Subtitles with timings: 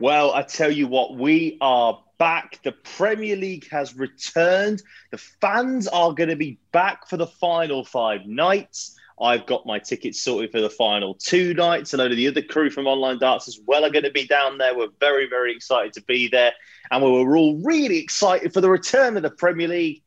[0.00, 2.60] Well, I tell you what, we are back.
[2.62, 4.80] The Premier League has returned.
[5.10, 8.96] The fans are going to be back for the final five nights.
[9.20, 11.94] I've got my tickets sorted for the final two nights.
[11.94, 14.24] A load of the other crew from Online Darts as well are going to be
[14.24, 14.76] down there.
[14.76, 16.52] We're very, very excited to be there.
[16.92, 20.02] And we were all really excited for the return of the Premier League.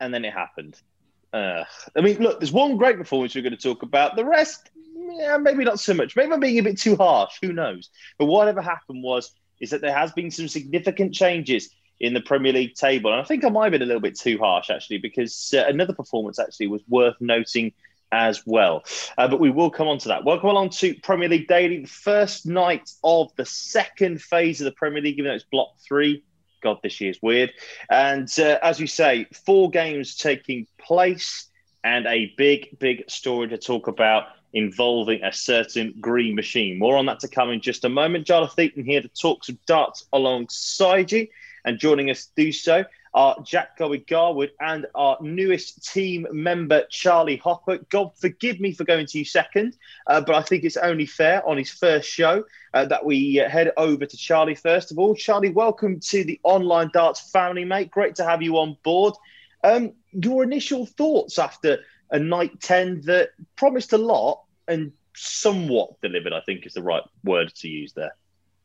[0.00, 0.78] And then it happened.
[1.32, 1.64] Uh,
[1.96, 4.16] I mean, look, there's one great performance we're going to talk about.
[4.16, 4.70] The rest,
[5.18, 6.16] yeah, maybe not so much.
[6.16, 7.38] Maybe I'm being a bit too harsh.
[7.42, 7.90] Who knows?
[8.18, 11.70] But whatever happened was is that there has been some significant changes
[12.00, 14.18] in the Premier League table, and I think I might have been a little bit
[14.18, 17.72] too harsh actually, because uh, another performance actually was worth noting
[18.10, 18.84] as well.
[19.16, 20.24] Uh, but we will come on to that.
[20.24, 24.72] Welcome along to Premier League Daily, the first night of the second phase of the
[24.72, 26.22] Premier League, even though it's Block Three.
[26.62, 27.52] God, this year's weird.
[27.90, 31.48] And uh, as you say, four games taking place
[31.84, 36.78] and a big, big story to talk about involving a certain green machine.
[36.78, 38.26] More on that to come in just a moment.
[38.26, 41.26] Jarleth Eaton here to talk some darts alongside you.
[41.66, 46.84] And joining us to do so are Jack Gobby Garwood and our newest team member,
[46.90, 47.78] Charlie Hopper.
[47.88, 49.76] Gob, forgive me for going to you second,
[50.08, 52.44] uh, but I think it's only fair on his first show
[52.74, 55.14] uh, that we uh, head over to Charlie first of all.
[55.14, 57.90] Charlie, welcome to the Online Darts family, mate.
[57.90, 59.14] Great to have you on board.
[59.62, 61.78] Um, your initial thoughts after
[62.14, 67.02] a night 10 that promised a lot and somewhat delivered, I think is the right
[67.24, 68.14] word to use there.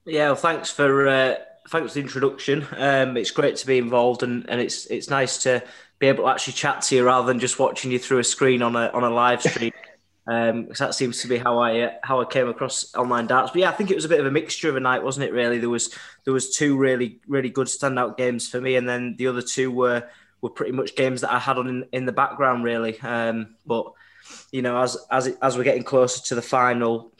[0.05, 1.35] Yeah, well, thanks for uh,
[1.67, 2.65] thanks for the introduction.
[2.77, 5.63] Um, it's great to be involved, and, and it's it's nice to
[5.97, 8.61] be able to actually chat to you rather than just watching you through a screen
[8.61, 9.71] on a on a live stream.
[10.27, 13.49] Um, because that seems to be how I uh, how I came across online darts.
[13.49, 15.25] But yeah, I think it was a bit of a mixture of a night, wasn't
[15.25, 15.33] it?
[15.33, 15.91] Really, there was
[16.23, 19.71] there was two really really good standout games for me, and then the other two
[19.71, 20.07] were
[20.41, 22.99] were pretty much games that I had on in, in the background, really.
[23.01, 23.91] Um, but
[24.51, 27.11] you know, as as it, as we're getting closer to the final,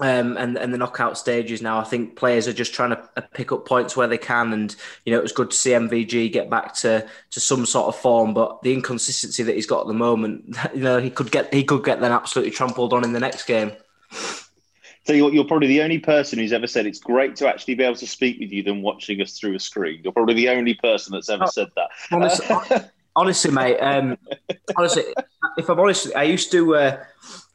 [0.00, 3.22] um, and and the knockout stages now, I think players are just trying to uh,
[3.32, 4.74] pick up points where they can, and
[5.04, 8.00] you know it was good to see MVG get back to to some sort of
[8.00, 11.52] form, but the inconsistency that he's got at the moment, you know, he could get
[11.52, 13.72] he could get then absolutely trampled on in the next game.
[15.06, 17.84] So you're, you're probably the only person who's ever said it's great to actually be
[17.84, 20.00] able to speak with you than watching us through a screen.
[20.02, 21.90] You're probably the only person that's ever said that.
[22.10, 22.76] Honestly,
[23.16, 23.78] honestly mate.
[23.78, 24.16] Um,
[24.76, 25.04] honestly,
[25.58, 26.76] if I'm honest, I used to.
[26.76, 27.04] Uh,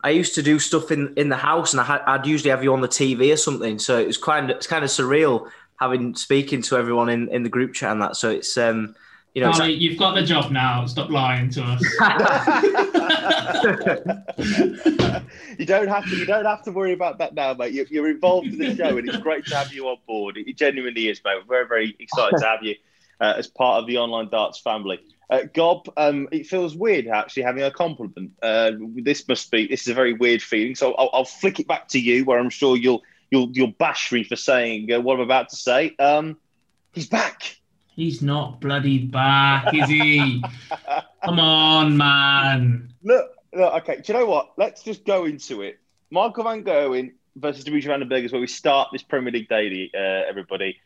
[0.02, 2.64] I used to do stuff in, in the house, and I had, I'd usually have
[2.64, 3.80] you on the TV or something.
[3.80, 5.50] So it was kind of it's kind of surreal
[5.80, 8.16] having speaking to everyone in, in the group chat and that.
[8.16, 8.96] So it's um
[9.34, 10.86] you know Charlie, you've got the job now.
[10.86, 11.82] Stop lying to us.
[15.60, 16.16] you don't have to.
[16.16, 17.74] You don't have to worry about that now, mate.
[17.74, 20.38] You're, you're involved in the show, and it's great to have you on board.
[20.38, 21.38] It genuinely is, mate.
[21.38, 22.76] We're very, very excited to have you
[23.20, 25.00] uh, as part of the online darts family.
[25.30, 28.32] Uh, Gob, um, it feels weird actually having a compliment.
[28.42, 29.68] Uh, this must be.
[29.68, 30.76] This is a very weird feeling.
[30.76, 34.12] So I'll, I'll, flick it back to you, where I'm sure you'll you'll you'll bash
[34.12, 35.96] me for saying uh, what I'm about to say.
[36.00, 36.38] Um,
[36.94, 37.59] he's back.
[38.00, 40.42] He's not bloody back, is he?
[41.26, 42.94] Come on, man.
[43.04, 43.98] Look, look, okay.
[43.98, 44.54] Do you know what?
[44.56, 45.82] Let's just go into it.
[46.10, 49.50] Michael Van Gerwen versus Dimitri Van den Bergh is where we start this Premier League
[49.50, 50.78] daily, uh, everybody.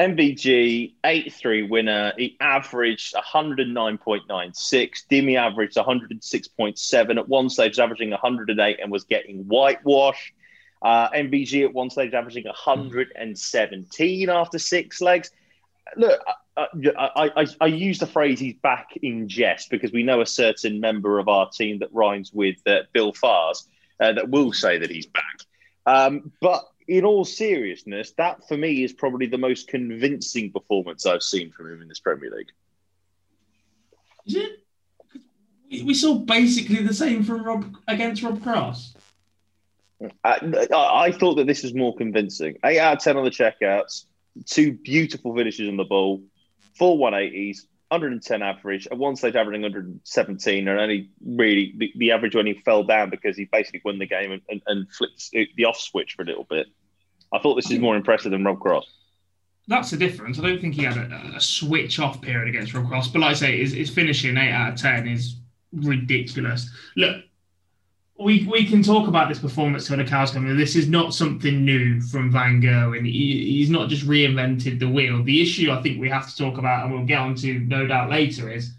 [0.00, 2.12] MVG, 8 3 winner.
[2.18, 5.06] He averaged 109.96.
[5.08, 7.18] Dimi averaged 106.7.
[7.18, 10.32] At one stage, averaging 108 and was getting whitewashed.
[10.82, 15.30] Uh, MVG at one stage, averaging 117 after six legs.
[15.96, 16.20] Look,
[16.56, 20.26] I, I, I, I, use the phrase he's back in jest because we know a
[20.26, 23.66] certain member of our team that rhymes with uh, Bill Fars
[24.00, 25.38] uh, that will say that he's back.
[25.86, 31.22] Um, but in all seriousness, that for me is probably the most convincing performance I've
[31.22, 32.50] seen from him in this Premier League.
[34.26, 35.84] Is it?
[35.84, 38.94] We saw basically the same from Rob against Rob Cross.
[40.24, 42.56] I, I, thought that this was more convincing.
[42.64, 44.04] Eight out of ten on the checkouts,
[44.46, 46.22] two beautiful finishes on the ball,
[46.76, 47.58] four 180s,
[47.88, 52.54] 110 average, at one stage averaging 117, and only really the, the, average when he
[52.54, 56.14] fell down because he basically won the game and, and, and flipped the off switch
[56.14, 56.66] for a little bit.
[57.32, 58.86] I thought this is more impressive than Rob Cross.
[59.68, 60.38] That's the difference.
[60.38, 63.30] I don't think he had a, a switch off period against Rob Cross, but like
[63.30, 65.36] I say, his, his finishing 8 out of 10 is
[65.72, 66.70] ridiculous.
[66.96, 67.22] Look,
[68.18, 70.56] we we can talk about this performance till the cows come.
[70.56, 73.06] This is not something new from Van Gerwen.
[73.06, 75.22] He, he's not just reinvented the wheel.
[75.22, 77.86] The issue I think we have to talk about, and we'll get on to no
[77.86, 78.72] doubt later, is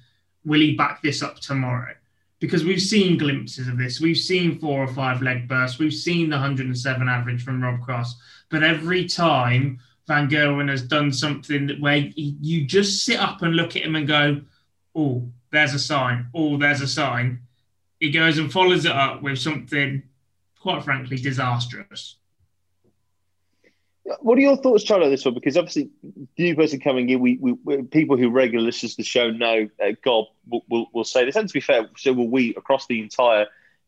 [0.46, 1.94] will he back this up tomorrow?
[2.40, 4.02] Because we've seen glimpses of this.
[4.02, 5.80] We've seen four or five leg bursts.
[5.80, 8.16] We've seen the 107 average from Rob Cross.
[8.50, 13.76] But every time Van Gerwen has done something where you just sit up and look
[13.76, 14.42] at him and go,
[14.96, 16.28] oh, there's a sign.
[16.34, 17.42] Oh, there's a sign
[18.00, 20.04] he goes and follows it up with something,
[20.60, 22.16] quite frankly, disastrous.
[24.22, 25.36] What are your thoughts, Charlie, this one?
[25.36, 25.90] Because obviously,
[26.36, 29.70] the new person coming in, we, we people who regularly listen to the show know
[29.84, 31.36] uh, Gob will, will, will, say this.
[31.36, 33.46] And to be fair, so will we across the entire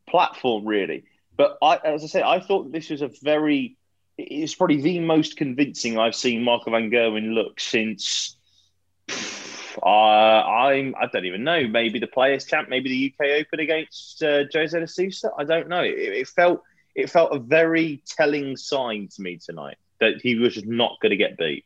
[0.08, 1.06] platform, really.
[1.38, 3.78] But I, as I say, I thought this was a very,
[4.18, 8.36] it's probably the most convincing I've seen Marco Van Gerwen look since
[9.82, 11.68] uh, I'm I don't even know.
[11.68, 15.32] Maybe the Players Champ, maybe the UK Open against uh, Jose de Sousa.
[15.38, 15.82] I don't know.
[15.82, 16.64] It, it, felt
[16.96, 21.12] it felt a very telling sign to me tonight that he was just not going
[21.12, 21.66] to get beat.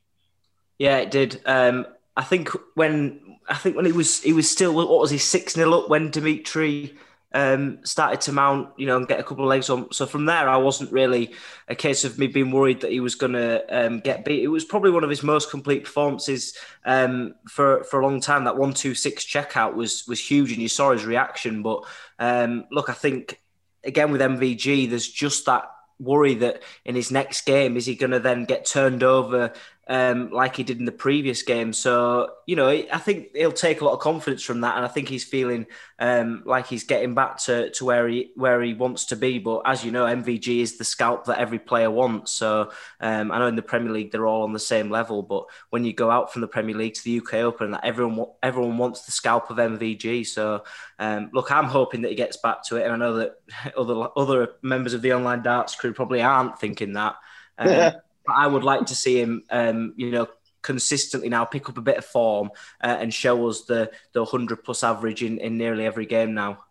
[0.77, 1.41] Yeah, it did.
[1.45, 1.87] Um,
[2.17, 5.53] I think when I think when he was he was still what was he six
[5.53, 6.95] 0 up when Dimitri
[7.35, 9.91] um, started to mount, you know, and get a couple of legs on.
[9.91, 11.33] So from there, I wasn't really
[11.67, 14.41] a case of me being worried that he was going to um, get beat.
[14.41, 18.45] It was probably one of his most complete performances um, for for a long time.
[18.45, 21.61] That one two six checkout was was huge, and you saw his reaction.
[21.61, 21.83] But
[22.19, 23.41] um, look, I think
[23.83, 25.65] again with MVG, there's just that
[25.99, 29.53] worry that in his next game is he going to then get turned over
[29.87, 31.71] um, like he did in the previous game.
[31.71, 34.77] So, you know, I think he'll take a lot of confidence from that.
[34.77, 35.67] And I think he's feeling
[35.99, 39.37] um, like he's getting back to, to where he where he wants to be.
[39.37, 42.31] But as you know, MVG is the scalp that every player wants.
[42.31, 45.21] So um, I know in the Premier League they're all on the same level.
[45.21, 48.79] But when you go out from the Premier League to the UK Open, everyone everyone
[48.79, 50.25] wants the scalp of MVG.
[50.25, 50.63] So
[50.97, 52.85] um, look, I'm hoping that he gets back to it.
[52.85, 53.35] And I know that
[53.77, 57.17] other other members of the online darts crew probably aren't thinking that.
[58.27, 60.27] I would like to see him, um, you know,
[60.61, 62.49] consistently now pick up a bit of form
[62.83, 66.65] uh, and show us the the hundred plus average in, in nearly every game now.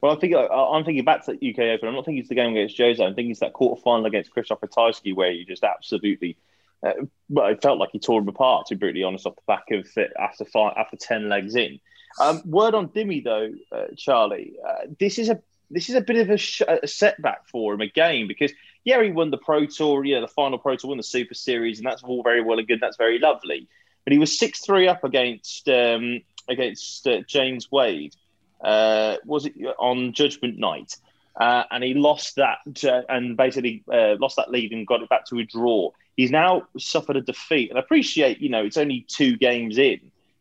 [0.00, 0.38] Well, I'm thinking.
[0.38, 1.88] I'm thinking back to the UK Open.
[1.88, 3.02] I'm not thinking it's the game against Jose.
[3.04, 6.36] I'm thinking it's that quarter final against Krzysztof Ratajski where you just absolutely.
[6.80, 6.92] Uh,
[7.28, 8.66] well, it felt like he tore him apart.
[8.66, 11.80] To be brutally honest, off the back of it after five, after ten legs in.
[12.20, 14.54] Um, word on Dimi though, uh, Charlie.
[14.66, 17.80] Uh, this is a this is a bit of a, sh- a setback for him
[17.80, 18.52] again because
[18.88, 21.78] yeah, he won the Pro Tour, yeah, the final Pro Tour, won the Super Series,
[21.78, 22.80] and that's all very well and good.
[22.80, 23.68] That's very lovely.
[24.04, 28.16] But he was six three up against um, against uh, James Wade.
[28.64, 30.96] Uh, was it on Judgment Night?
[31.38, 35.08] Uh, and he lost that uh, and basically uh, lost that lead and got it
[35.10, 35.90] back to a draw.
[36.16, 40.00] He's now suffered a defeat, and I appreciate you know it's only two games in,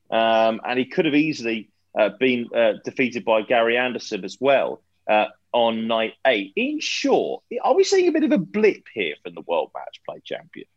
[0.10, 1.68] um, and he could have easily
[2.00, 2.48] uh, been
[2.86, 4.80] defeated by Gary Anderson as well
[5.58, 6.54] on night eight.
[6.56, 10.00] In short, are we seeing a bit of a blip here from the World Match
[10.08, 10.68] Play Champion?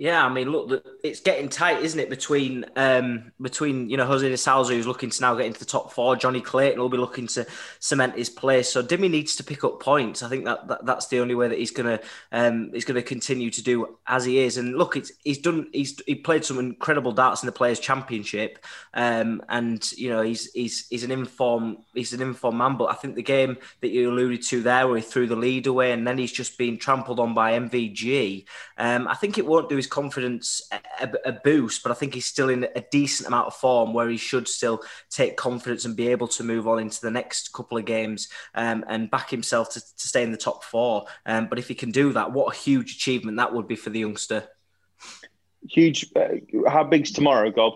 [0.00, 2.08] Yeah, I mean, look, it's getting tight, isn't it?
[2.08, 5.92] Between um, between you know Jose Sousa, who's looking to now get into the top
[5.92, 7.44] four, Jonny Clayton will be looking to
[7.80, 8.72] cement his place.
[8.72, 10.22] So Dimi needs to pick up points.
[10.22, 11.98] I think that, that that's the only way that he's gonna
[12.30, 14.56] um, he's gonna continue to do as he is.
[14.56, 18.64] And look, it's he's done he's he played some incredible darts in the Players Championship,
[18.94, 22.76] um, and you know he's he's he's an informed he's an informed man.
[22.76, 25.66] But I think the game that you alluded to there, where he threw the lead
[25.66, 28.44] away, and then he's just been trampled on by MVG.
[28.76, 30.62] Um, I think it won't do his confidence
[31.00, 34.08] a, a, boost, but I think he's still in a decent amount of form where
[34.08, 37.78] he should still take confidence and be able to move on into the next couple
[37.78, 41.06] of games um, and back himself to, to, stay in the top four.
[41.26, 43.90] Um, but if he can do that, what a huge achievement that would be for
[43.90, 44.48] the youngster.
[45.68, 46.06] Huge.
[46.14, 47.74] Uh, how big's tomorrow, Gob?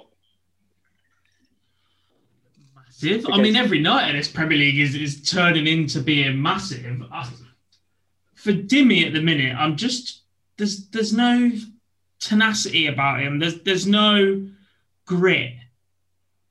[2.75, 3.27] Massive.
[3.31, 7.03] I mean, every night in this Premier League is, is turning into being massive.
[7.13, 7.29] I,
[8.35, 10.23] for Dimi at the minute, I'm just
[10.57, 11.51] there's there's no
[12.23, 13.39] tenacity about him.
[13.39, 14.47] There's there's no
[15.05, 15.55] grit.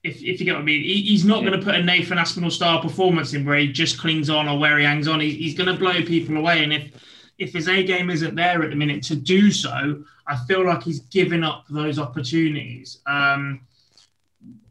[0.03, 1.49] If, if you get what I mean, he, he's not yeah.
[1.49, 4.57] going to put a Nathan Aspinall style performance in where he just clings on or
[4.57, 5.19] where he hangs on.
[5.19, 6.63] He, he's going to blow people away.
[6.63, 6.91] And if
[7.37, 10.83] if his A game isn't there at the minute to do so, I feel like
[10.83, 12.99] he's giving up those opportunities.
[13.05, 13.61] Um,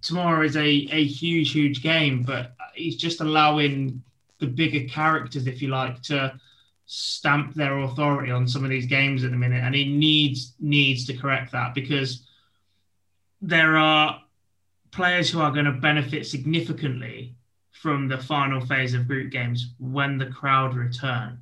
[0.03, 4.03] tomorrow is a, a huge, huge game, but he's just allowing
[4.39, 6.39] the bigger characters, if you like, to
[6.93, 11.07] stamp their authority on some of these games at the minute, and he needs needs
[11.07, 12.27] to correct that because
[13.41, 14.21] there are
[14.91, 17.37] players who are going to benefit significantly
[17.71, 21.39] from the final phase of group games when the crowd return.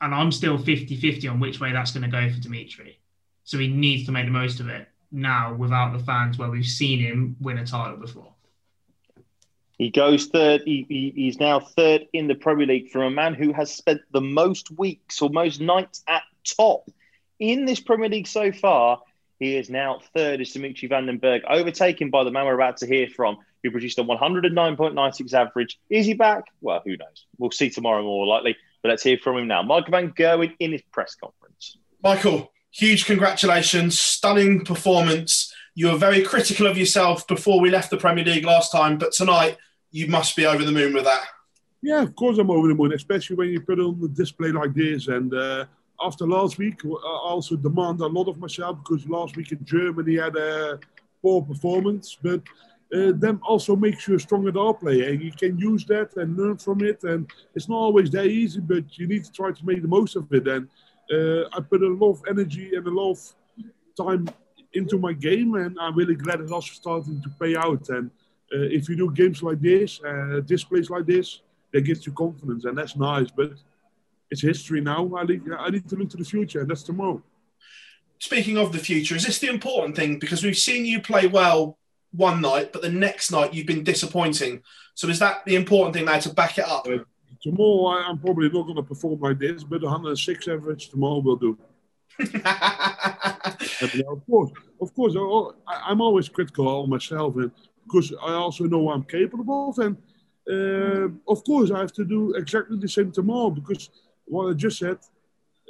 [0.00, 2.98] And I'm still 50 50 on which way that's going to go for Dimitri.
[3.44, 6.66] So he needs to make the most of it now without the fans, where we've
[6.66, 8.31] seen him win a title before.
[9.82, 10.62] He goes third.
[10.64, 14.00] He, he, he's now third in the Premier League from a man who has spent
[14.12, 16.88] the most weeks or most nights at top
[17.40, 19.00] in this Premier League so far.
[19.40, 22.76] He is now third as Dimitri Van den Bergh, overtaken by the man we're about
[22.76, 25.80] to hear from, who produced a 109.96 average.
[25.90, 26.44] Is he back?
[26.60, 27.26] Well, who knows?
[27.38, 28.56] We'll see tomorrow more likely.
[28.82, 29.64] But let's hear from him now.
[29.64, 31.76] Michael Van Gerwen in his press conference.
[32.04, 33.98] Michael, huge congratulations.
[33.98, 35.52] Stunning performance.
[35.74, 39.10] You were very critical of yourself before we left the Premier League last time, but
[39.10, 39.56] tonight
[39.92, 41.24] you must be over the moon with that.
[41.82, 44.74] Yeah, of course I'm over the moon, especially when you put on the display like
[44.74, 45.08] this.
[45.08, 45.66] And uh,
[46.00, 50.20] after last week, I also demand a lot of myself because last week in Germany
[50.20, 50.80] I had a
[51.20, 52.16] poor performance.
[52.20, 52.42] But
[52.94, 55.08] uh, then also makes you a stronger dart player.
[55.10, 57.02] And you can use that and learn from it.
[57.04, 60.16] And it's not always that easy, but you need to try to make the most
[60.16, 60.46] of it.
[60.46, 60.68] And
[61.12, 63.34] uh, I put a lot of energy and a lot of
[63.96, 64.28] time
[64.74, 67.88] into my game, and I'm really glad it's also starting to pay out.
[67.90, 68.10] And uh,
[68.52, 71.40] if you do games like this, uh, displays like this,
[71.72, 73.30] that gives you confidence, and that's nice.
[73.30, 73.52] But
[74.30, 75.10] it's history now.
[75.16, 77.22] I need, I need to look to the future, and that's tomorrow.
[78.18, 80.18] Speaking of the future, is this the important thing?
[80.18, 81.78] Because we've seen you play well
[82.12, 84.62] one night, but the next night you've been disappointing.
[84.94, 86.86] So is that the important thing now to back it up?
[86.86, 86.98] Uh,
[87.42, 91.58] tomorrow I'm probably not going to perform like this, but 106 average tomorrow will do.
[92.20, 92.32] of
[94.26, 95.14] course, of course,
[95.66, 97.50] I, am always critical of myself, and
[97.92, 99.78] because I also know I'm capable of.
[99.78, 99.96] And
[100.50, 103.90] uh, of course, I have to do exactly the same tomorrow because
[104.24, 104.98] what I just said,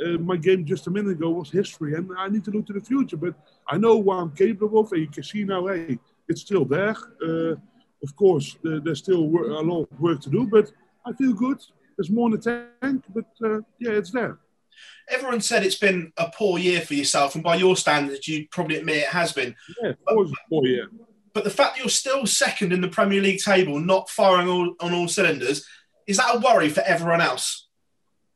[0.05, 2.73] uh, my game just a minute ago was history, and I need to look to
[2.73, 3.17] the future.
[3.17, 3.35] But
[3.69, 5.99] I know what I'm capable of, and you can see now, hey,
[6.29, 6.97] it's still there.
[7.23, 7.57] Uh,
[8.03, 10.73] of course, there's still a lot of work to do, but
[11.07, 11.61] I feel good.
[11.97, 14.39] There's more in the tank, but uh, yeah, it's there.
[15.09, 18.79] Everyone said it's been a poor year for yourself, and by your standards, you probably
[18.79, 19.55] admit it has been.
[19.83, 20.89] Yeah, it was a poor year.
[21.35, 24.75] But the fact that you're still second in the Premier League table, not firing all,
[24.81, 25.67] on all cylinders,
[26.07, 27.69] is that a worry for everyone else?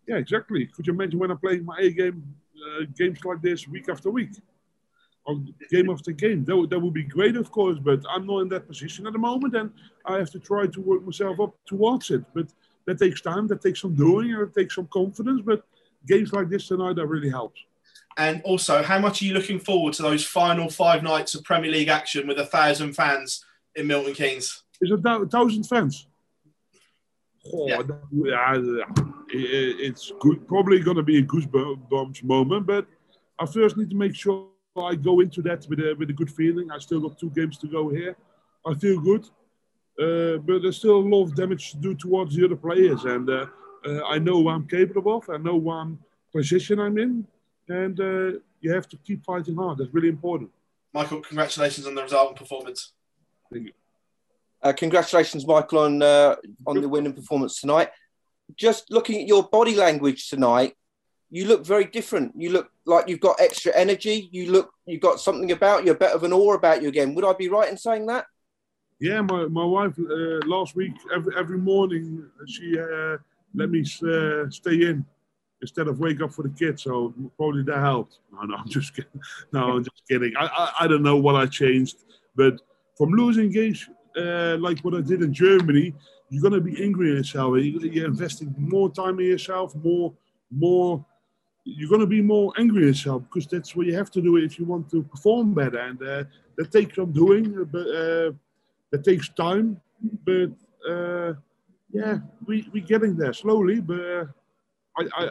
[0.08, 0.66] Yeah, exactly.
[0.66, 4.10] Could you imagine when I play my A game, uh, games like this week after
[4.10, 4.30] week,
[5.24, 6.44] or game after game?
[6.44, 9.12] That would, that would be great, of course, but I'm not in that position at
[9.12, 9.72] the moment, and
[10.06, 12.24] I have to try to work myself up towards it.
[12.32, 12.46] But
[12.86, 15.42] that takes time, that takes some doing, and it takes some confidence.
[15.44, 15.64] But
[16.06, 17.60] games like this tonight, that really helps.
[18.18, 21.70] And also, how much are you looking forward to those final five nights of Premier
[21.70, 23.44] League action with a thousand fans
[23.74, 24.62] in Milton Keynes?
[24.80, 26.06] Is it a thousand fans?
[27.52, 27.82] Oh, yeah.
[29.28, 30.48] it's good.
[30.48, 32.86] Probably going to be a goosebumps moment, but
[33.38, 36.30] I first need to make sure I go into that with a, with a good
[36.30, 36.70] feeling.
[36.70, 38.16] I still got two games to go here.
[38.66, 39.24] I feel good,
[40.00, 43.28] uh, but there's still a lot of damage to do towards the other players, and
[43.30, 43.46] uh,
[43.86, 45.30] uh, I know what I'm capable of.
[45.30, 45.88] I know what
[46.34, 47.26] position I'm in,
[47.68, 49.78] and uh, you have to keep fighting hard.
[49.78, 50.50] That's really important.
[50.92, 52.92] Michael, congratulations on the result and performance.
[53.52, 53.72] Thank you.
[54.62, 57.90] Uh, congratulations, Michael, on uh, on the winning performance tonight.
[58.56, 60.74] Just looking at your body language tonight,
[61.30, 62.32] you look very different.
[62.36, 64.28] You look like you've got extra energy.
[64.32, 67.14] You look you've got something about you, a bit of an aura about you again.
[67.14, 68.26] Would I be right in saying that?
[68.98, 73.18] Yeah, my, my wife uh, last week every every morning she uh,
[73.54, 75.04] let me uh, stay in
[75.62, 76.82] instead of wake up for the kids.
[76.82, 78.18] So probably that helped.
[78.32, 79.20] No, no, I'm just kidding.
[79.52, 80.32] No, I'm just kidding.
[80.38, 81.96] I, I, I don't know what I changed,
[82.34, 82.60] but
[82.96, 85.94] from losing games uh, like what I did in Germany,
[86.30, 87.56] you're gonna be angry yourself.
[87.58, 90.12] You're investing more time in yourself, more,
[90.50, 91.04] more.
[91.64, 94.64] You're gonna be more angry yourself because that's what you have to do if you
[94.64, 96.24] want to perform better, and uh,
[96.56, 97.58] that takes some doing.
[97.60, 98.32] Uh, but uh,
[98.90, 99.80] that takes time,
[100.24, 100.50] but
[100.88, 101.34] uh,
[101.92, 104.24] yeah, we we're getting there slowly, but uh,
[104.98, 105.30] I, I,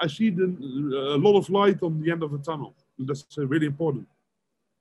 [0.00, 2.74] I see the, a lot of light on the end of the tunnel.
[2.98, 4.06] That's uh, really important.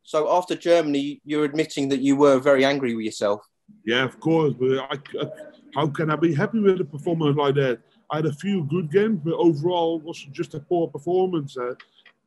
[0.03, 3.45] So after Germany, you're admitting that you were very angry with yourself.
[3.85, 4.53] Yeah, of course.
[4.53, 5.29] But I, I,
[5.75, 7.79] how can I be happy with a performance like that?
[8.09, 11.57] I had a few good games, but overall it was just a poor performance.
[11.57, 11.73] Uh,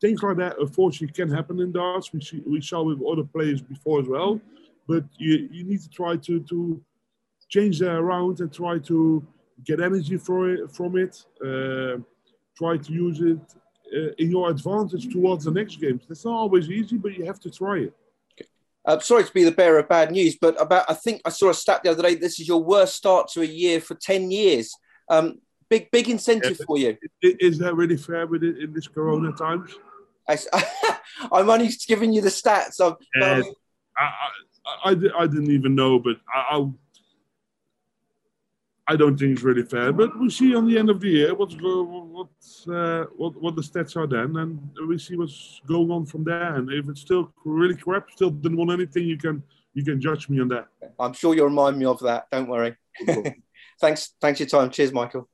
[0.00, 2.12] things like that, unfortunately, can happen in darts.
[2.12, 4.40] We see, we saw with other players before as well.
[4.86, 6.82] But you, you need to try to, to
[7.48, 9.26] change that around and try to
[9.64, 11.24] get energy for it, from it.
[11.44, 12.02] Uh,
[12.56, 13.38] try to use it
[13.94, 16.02] uh, in your advantage towards the next games.
[16.08, 17.94] It's not always easy, but you have to try it.
[18.84, 21.50] Uh, sorry to be the bearer of bad news, but about I think I saw
[21.50, 22.14] a stat the other day.
[22.14, 24.74] This is your worst start to a year for ten years.
[25.08, 26.96] Um, big big incentive Yeah, for you.
[27.20, 29.76] Is that really fair with it in this Corona times?
[30.28, 30.38] I,
[31.32, 32.80] am only giving you the stats.
[32.80, 33.46] I'm, Yes.
[33.98, 34.04] I,
[34.84, 36.70] I, I, I didn't even know, but i I,
[38.92, 39.92] I, don't think it's really fair.
[39.92, 42.28] But we see on the end of the year what's what
[42.68, 46.54] uh, what what the stats are then, and we see what's going on from there.
[46.56, 49.42] And if it's still really crap, still didn't want anything, you can
[49.74, 50.66] you can judge me on that.
[50.98, 52.26] I'm sure you'll remind me of that.
[52.30, 52.76] Don't worry.
[53.80, 54.70] thanks, thanks for your time.
[54.70, 55.28] Cheers, Michael.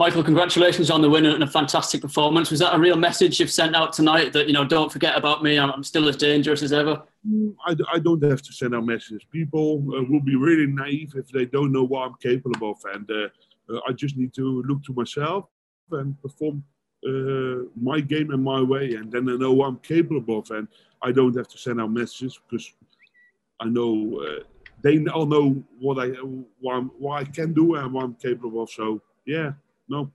[0.00, 2.50] Michael, congratulations on the win and a fantastic performance.
[2.50, 5.42] Was that a real message you've sent out tonight that, you know, don't forget about
[5.42, 7.02] me, I'm, still as dangerous as ever?
[7.28, 9.20] Mm, I, I don't have to send out messages.
[9.30, 13.10] People uh, will be really naive if they don't know what I'm capable of, and
[13.10, 13.28] uh,
[13.74, 15.44] uh, I just need to look to myself
[15.92, 16.64] and perform
[17.06, 20.66] uh, my game in my way, and then I know what I'm capable of, and
[21.02, 22.72] I don't have to send out messages because
[23.60, 24.44] I know uh,
[24.82, 26.08] they all know what I
[26.62, 28.70] what, what I can do and what I'm capable of.
[28.70, 29.52] So yeah,
[29.90, 30.10] no.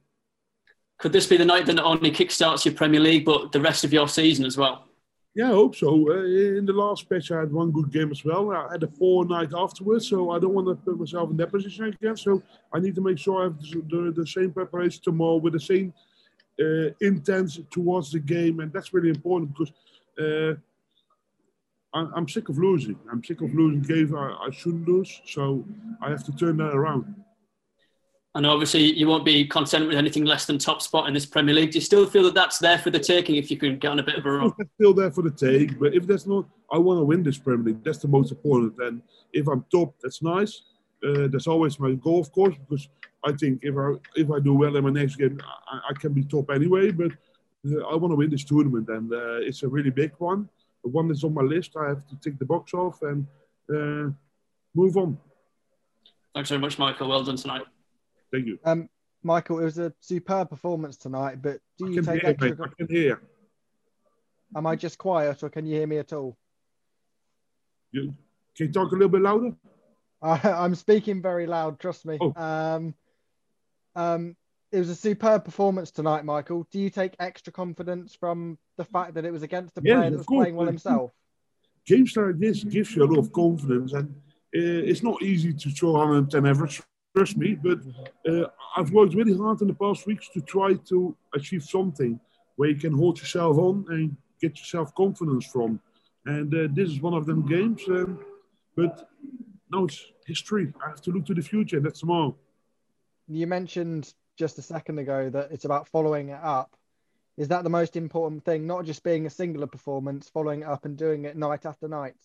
[0.97, 3.83] Could this be the night that not only kickstarts your Premier League, but the rest
[3.83, 4.87] of your season as well?
[5.35, 6.09] Yeah, I hope so.
[6.09, 8.51] Uh, in the last patch, I had one good game as well.
[8.51, 11.51] I had a four night afterwards, so I don't want to put myself in that
[11.51, 12.15] position again.
[12.15, 12.41] So
[12.73, 15.59] I need to make sure I have the, the, the same preparation tomorrow with the
[15.59, 15.93] same
[16.57, 19.73] uh, intent towards the game, and that's really important because
[20.17, 20.55] uh,
[21.93, 22.97] I'm, I'm sick of losing.
[23.11, 25.65] I'm sick of losing games I, I shouldn't lose, so
[26.01, 27.13] I have to turn that around.
[28.35, 31.55] And obviously, you won't be content with anything less than top spot in this Premier
[31.55, 31.71] League.
[31.71, 33.99] Do you still feel that that's there for the taking if you can get on
[33.99, 34.53] a bit of a run?
[34.57, 37.37] That's still there for the take, but if that's not, I want to win this
[37.37, 37.81] Premier League.
[37.81, 38.77] That's the most important.
[38.79, 40.63] And if I'm top, that's nice.
[41.01, 42.89] Uh, that's always my goal, of course, because
[43.23, 45.39] I think if I if I do well in my next game,
[45.71, 46.91] I, I can be top anyway.
[46.91, 47.11] But
[47.65, 50.49] uh, I want to win this tournament, and uh, it's a really big one.
[50.83, 53.25] The one that's on my list, I have to tick the box off and
[53.69, 54.11] uh,
[54.73, 55.17] move on.
[56.33, 57.07] Thanks very much, Michael.
[57.07, 57.63] Well done tonight.
[58.35, 58.59] Thank you.
[58.65, 58.89] Um,
[59.23, 62.49] Michael, it was a superb performance tonight, but do you take extra?
[62.49, 62.59] mate.
[62.61, 63.21] I can hear.
[64.57, 66.37] Am I just quiet, or can you hear me at all?
[67.93, 68.13] You,
[68.57, 69.55] can you talk a little bit louder?
[70.21, 71.79] I, I'm speaking very loud.
[71.79, 72.19] Trust me.
[72.19, 72.33] Oh.
[72.35, 72.93] Um,
[73.95, 74.35] um,
[74.73, 76.67] it was a superb performance tonight, Michael.
[76.73, 80.09] Do you take extra confidence from the fact that it was against a Yes, player
[80.09, 80.43] that was course.
[80.43, 81.11] playing well himself?
[81.85, 85.69] games like this gives you a lot of confidence, and uh, it's not easy to
[85.69, 86.81] throw 110 average.
[87.15, 87.79] Trust me, but
[88.29, 92.19] uh, I've worked really hard in the past weeks to try to achieve something
[92.57, 95.79] where you can hold yourself on and get yourself confidence from.
[96.25, 97.81] And uh, this is one of them games.
[97.87, 98.19] Um,
[98.75, 99.09] but
[99.71, 100.73] no, it's history.
[100.85, 101.79] I have to look to the future.
[101.79, 102.35] That's tomorrow.
[103.29, 106.75] You mentioned just a second ago that it's about following it up.
[107.37, 108.67] Is that the most important thing?
[108.67, 112.15] Not just being a singular performance, following up and doing it night after night.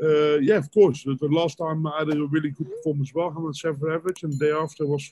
[0.00, 1.04] Uh, yeah, of course.
[1.04, 4.46] The, the last time I had a really good performance, well, 107 average, and the
[4.46, 5.10] day after was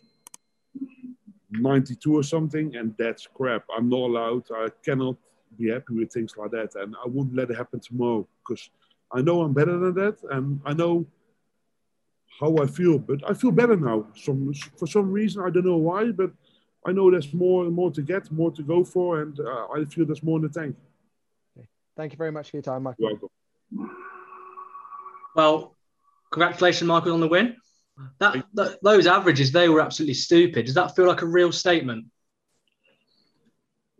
[1.51, 3.65] 92 or something, and that's crap.
[3.77, 4.45] I'm not allowed.
[4.55, 5.17] I cannot
[5.59, 8.71] be happy with things like that, and I wouldn't let it happen tomorrow because
[9.13, 11.07] I know I'm better than that, and I know
[12.39, 12.99] how I feel.
[12.99, 14.07] But I feel better now.
[14.15, 16.31] Some for some reason I don't know why, but
[16.87, 19.85] I know there's more and more to get, more to go for, and uh, I
[19.85, 20.77] feel there's more in the tank.
[21.97, 22.97] Thank you very much for your time, Michael.
[23.01, 23.97] You're welcome.
[25.37, 25.77] Well,
[26.33, 27.57] congratulations, Michael, on the win.
[28.19, 30.67] That, that those averages, they were absolutely stupid.
[30.67, 32.07] Does that feel like a real statement?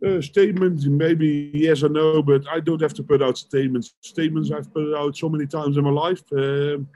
[0.03, 3.93] Uh, statements, maybe yes or no, but I don't have to put out statements.
[4.01, 6.23] Statements I've put out so many times in my life.
[6.31, 6.87] Um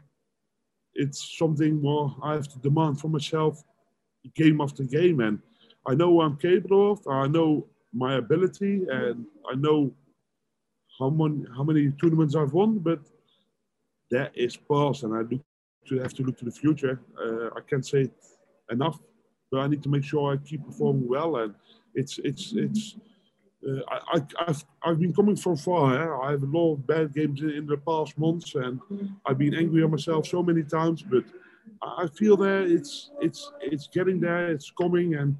[0.96, 3.62] it's something more I have to demand for myself,
[4.34, 5.40] game after game, and
[5.86, 7.08] I know what I'm capable of.
[7.08, 9.94] I know my ability, and I know
[10.98, 12.80] how many how many tournaments I've won.
[12.80, 13.00] But
[14.12, 15.42] that is past, and I look
[15.88, 17.00] to have to look to the future.
[17.20, 18.10] Uh, I can't say
[18.72, 19.00] enough,
[19.52, 21.38] but I need to make sure I keep performing well.
[21.38, 21.56] And
[21.94, 22.96] it's it's it's.
[23.68, 25.96] Uh, I, I, I've, I've been coming from far.
[25.96, 26.28] eh?
[26.28, 28.80] I have a lot of bad games in, in the past months, and
[29.26, 31.02] I've been angry on myself so many times.
[31.02, 31.24] But
[31.82, 34.52] I feel there it's it's it's getting there.
[34.52, 35.36] It's coming, and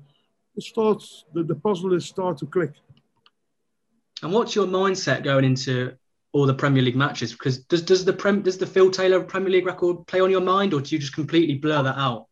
[0.56, 1.26] it starts.
[1.34, 2.74] The, the puzzle is start to click.
[4.24, 5.94] And what's your mindset going into
[6.36, 7.32] all the Premier League matches?
[7.32, 10.42] Because does does the Prem, does the Phil Taylor Premier League record play on your
[10.42, 12.28] mind, or do you just completely blur that out?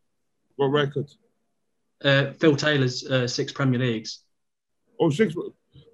[0.57, 1.09] What record?
[2.03, 4.19] Uh, Phil Taylor's uh, six Premier Leagues.
[4.99, 5.33] Oh, six.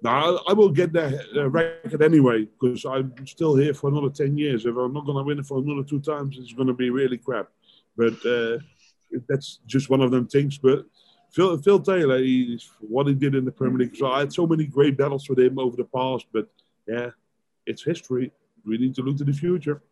[0.02, 4.36] No, I will get that uh, record anyway because I'm still here for another 10
[4.36, 4.66] years.
[4.66, 6.90] If I'm not going to win it for another two times, it's going to be
[6.90, 7.48] really crap.
[7.96, 8.58] But uh,
[9.28, 10.58] that's just one of them things.
[10.58, 10.84] But
[11.30, 13.96] Phil, Phil Taylor, he's what he did in the Premier League.
[13.96, 16.26] So I had so many great battles with him over the past.
[16.32, 16.48] But
[16.88, 17.10] yeah,
[17.70, 18.32] it's history.
[18.64, 19.82] We need to look to the future.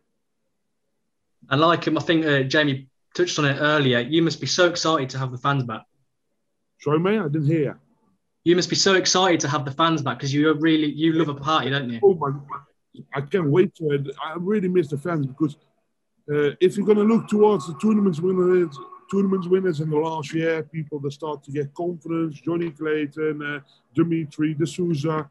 [1.50, 4.00] And like him, I think uh, Jamie touched on it earlier.
[4.00, 5.82] You must be so excited to have the fans back.
[6.80, 7.78] Sorry, mate, I didn't hear.
[8.44, 11.28] You must be so excited to have the fans back because you really you love
[11.28, 12.00] a party, don't you?
[12.02, 12.30] Oh my!
[13.14, 14.08] I can't wait to it.
[14.24, 15.56] I really miss the fans because
[16.32, 18.76] uh, if you're going to look towards the tournaments winners,
[19.10, 23.60] tournaments winners in the last year, people that start to get confidence, Jonny Clayton, uh,
[23.94, 25.28] Dimitri, De Sousa,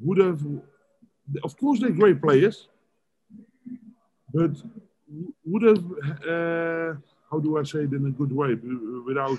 [0.00, 0.42] would have,
[1.42, 2.68] of course, they're great players,
[4.32, 4.50] but
[5.44, 5.84] would have,
[6.28, 6.94] uh,
[7.30, 8.54] how do I say it in a good way,
[9.06, 9.38] without,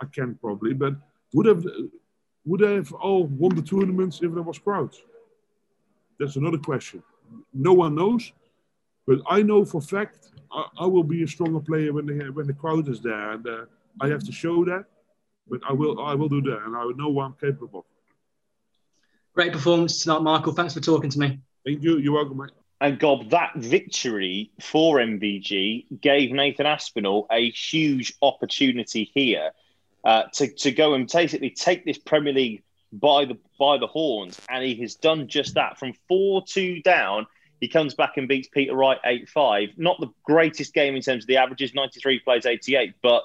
[0.00, 0.94] I can probably, but
[1.34, 1.64] would have
[2.46, 5.02] would have all won the tournaments if there was crowds?
[6.18, 7.02] That's another question.
[7.52, 8.32] No one knows,
[9.06, 12.46] but I know for fact I, I will be a stronger player when the when
[12.46, 13.64] the crowd is there, and uh,
[14.00, 14.84] I have to show that.
[15.48, 17.86] But I will I will do that, and I know what I'm capable.
[19.34, 20.52] Great performance tonight, Michael.
[20.52, 21.38] Thanks for talking to me.
[21.64, 21.98] Thank you.
[21.98, 22.50] You're welcome, mate.
[22.80, 29.50] And Gob, that victory for MVG gave Nathan Aspinall a huge opportunity here
[30.04, 32.62] uh, to, to go and basically take this Premier League
[32.92, 35.78] by the by the horns, and he has done just that.
[35.78, 37.26] From four two down,
[37.60, 39.68] he comes back and beats Peter Wright eight five.
[39.76, 43.22] Not the greatest game in terms of the averages, ninety three plays eighty eight, but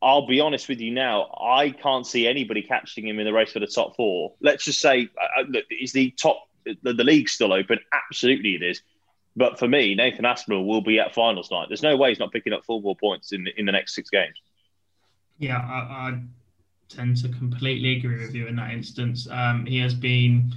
[0.00, 3.52] I'll be honest with you now, I can't see anybody catching him in the race
[3.52, 4.34] for the top four.
[4.40, 6.48] Let's just say, uh, uh look, is the top
[6.82, 7.78] the, the league still open?
[7.92, 8.82] Absolutely, it is.
[9.36, 11.66] But for me, Nathan Aspinall will be at finals night.
[11.68, 14.10] There's no way he's not picking up four more points in in the next six
[14.10, 14.34] games.
[15.38, 16.20] Yeah, I, I,
[16.88, 19.28] tend to completely agree with you in that instance.
[19.30, 20.54] Um, he has been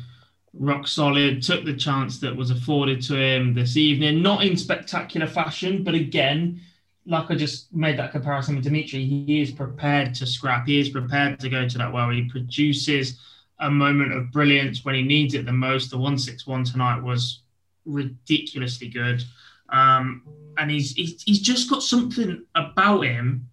[0.54, 5.28] rock solid, took the chance that was afforded to him this evening, not in spectacular
[5.28, 6.62] fashion, but again,
[7.06, 10.68] like I just made that comparison with Dimitri, he is prepared to scrap.
[10.68, 12.10] He is prepared to go to that well.
[12.10, 13.20] He produces
[13.60, 15.90] a moment of brilliance when he needs it the most.
[15.90, 17.42] The 161 tonight was
[17.86, 19.24] ridiculously good.
[19.70, 20.24] Um,
[20.58, 23.48] and he's, he's, he's just got something about him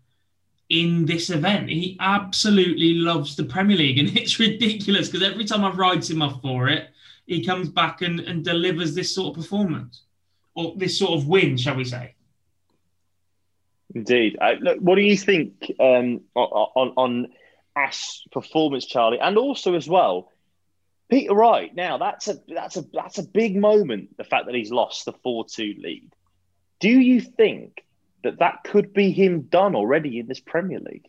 [0.68, 1.70] in this event.
[1.70, 6.22] He absolutely loves the Premier League, and it's ridiculous because every time I write him
[6.22, 6.90] off for it,
[7.26, 10.02] he comes back and, and delivers this sort of performance
[10.54, 12.14] or this sort of win, shall we say?
[13.94, 14.37] Indeed.
[14.40, 17.29] Uh, look, what do you think um, on on
[17.74, 20.31] Ash performance, Charlie, and also as well?
[21.09, 21.74] Peter Wright.
[21.74, 24.16] Now that's a that's a that's a big moment.
[24.16, 26.12] The fact that he's lost the four two lead.
[26.81, 27.83] Do you think
[28.22, 31.07] that that could be him done already in this Premier League?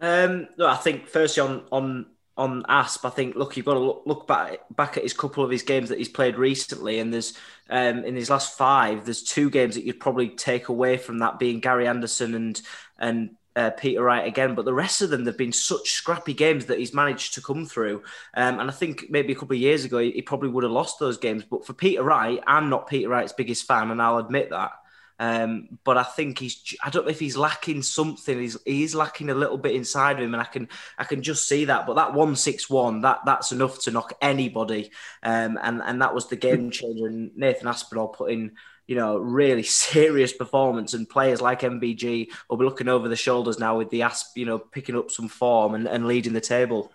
[0.00, 3.80] Um, no, I think firstly on on on Asp, I think look, you've got to
[3.80, 7.12] look, look back back at his couple of his games that he's played recently, and
[7.12, 7.34] there's
[7.70, 11.38] um, in his last five, there's two games that you'd probably take away from that
[11.38, 12.60] being Gary Anderson and
[12.98, 16.66] and uh, Peter Wright again, but the rest of them, they've been such scrappy games
[16.66, 18.02] that he's managed to come through.
[18.34, 20.72] Um, and I think maybe a couple of years ago, he, he probably would have
[20.72, 21.42] lost those games.
[21.42, 24.72] But for Peter Wright, I'm not Peter Wright's biggest fan, and I'll admit that.
[25.18, 28.38] Um, but I think he's I don't know if he's lacking something.
[28.38, 31.48] He's he's lacking a little bit inside of him, and I can I can just
[31.48, 31.86] see that.
[31.86, 34.90] But that one six one that that's enough to knock anybody.
[35.22, 37.06] Um, and and that was the game changer.
[37.06, 38.52] And Nathan Aspinall put in
[38.86, 43.58] you know really serious performance, and players like MVG will be looking over the shoulders
[43.58, 46.92] now with the Asp you know picking up some form and, and leading the table.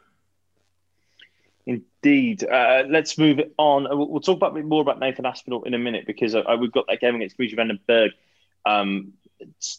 [2.03, 2.43] Indeed.
[2.43, 3.83] Uh, let's move on.
[3.83, 6.85] We'll, we'll, talk about more about Nathan Aspinall in a minute because uh, we've got
[6.87, 8.11] that game against Guido van den Bergh
[8.65, 9.13] um,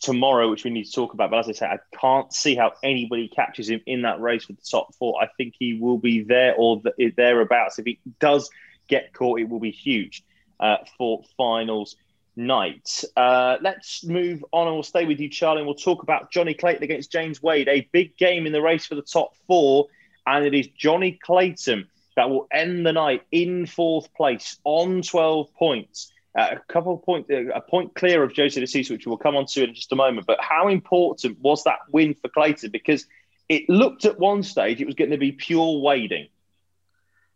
[0.01, 1.31] tomorrow, which we need to talk about.
[1.31, 4.53] But as I say, I can't see how anybody catches him in that race for
[4.53, 5.21] the top four.
[5.21, 7.79] I think he will be there or the, thereabouts.
[7.79, 8.51] If he does
[8.89, 10.23] get caught, it will be huge
[10.61, 11.97] uh, for finals
[12.37, 13.05] night.
[13.17, 16.55] Uh, let's move on and we'll stay with you, Charlie, and we'll talk about Jonny
[16.55, 19.89] Clayton against James Wade, a big game in the race for the top four
[20.27, 25.55] and it is Jonny Clayton that will end the night in fourth place on 12
[25.55, 26.13] points.
[26.39, 29.19] Uh, a couple of points, uh, a point clear of Jose De Sousa, which we'll
[29.19, 30.27] come on to in just a moment.
[30.27, 32.71] But how important was that win for Clayton?
[32.71, 33.07] Because
[33.49, 36.29] it looked at one stage it was going to be pure wading.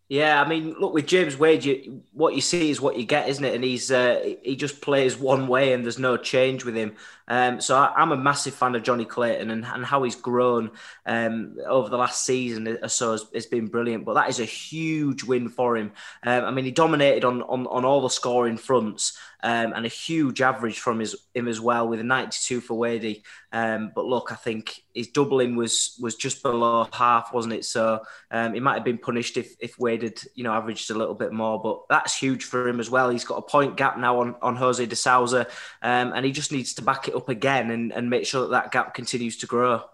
[0.09, 3.29] Yeah, I mean, look with James Wade, you, what you see is what you get,
[3.29, 3.57] isn't it?
[3.57, 6.95] And he's uh, he just plays one way, and there's no change with him.
[7.27, 10.71] Um, so I, am a massive fan of Jonny Clayton and, and how he's grown
[11.07, 14.05] um, over the last season or so has, has, been brilliant.
[14.05, 15.91] But that is a huge win for him.
[16.23, 19.89] Um, I mean, he dominated on, on on all the scoring fronts um, and a
[19.89, 23.23] huge average from his, him as well with a 92 for Wadey.
[23.53, 27.65] Um, but look, I think his doubling was was just below half, wasn't it?
[27.65, 30.95] So um, he might have been punished if if Wade had you know averaged a
[30.95, 31.63] little bit more.
[31.63, 33.09] But that's huge for him as well.
[33.09, 35.47] He's got a point gap now on on Jose de Sousa,
[35.81, 38.51] um, and he just needs to back it up again and, and make sure that
[38.51, 39.85] that gap continues to grow.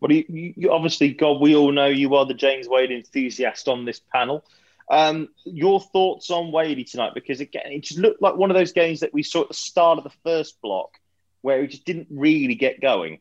[0.00, 3.84] Well, you, you obviously, Gob, we all know you are the James Wade enthusiast on
[3.84, 4.44] this panel.
[4.90, 7.12] Um, your thoughts on Wadey tonight?
[7.14, 9.54] Because again, it just looked like one of those games that we saw at the
[9.54, 10.98] start of the first block
[11.42, 13.18] where he just didn't really get going.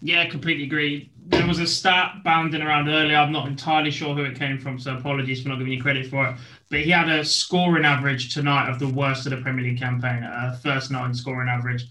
[0.00, 1.10] Yeah, completely agree.
[1.26, 3.16] There was a stat bounding around earlier.
[3.16, 6.06] I'm not entirely sure who it came from, so apologies for not giving you credit
[6.06, 6.36] for it.
[6.70, 10.22] But he had a scoring average tonight of the worst of the Premier League campaign,
[10.22, 11.86] a first nine scoring average,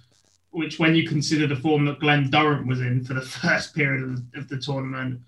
[0.52, 4.04] which, when you consider the form that Glen Durrant was in for the first period
[4.04, 5.22] of the, of the tournament,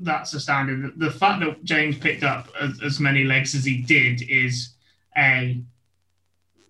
[0.00, 0.92] that's astounding.
[0.96, 4.70] The fact that James picked up as, as many legs as he did is
[5.16, 5.60] a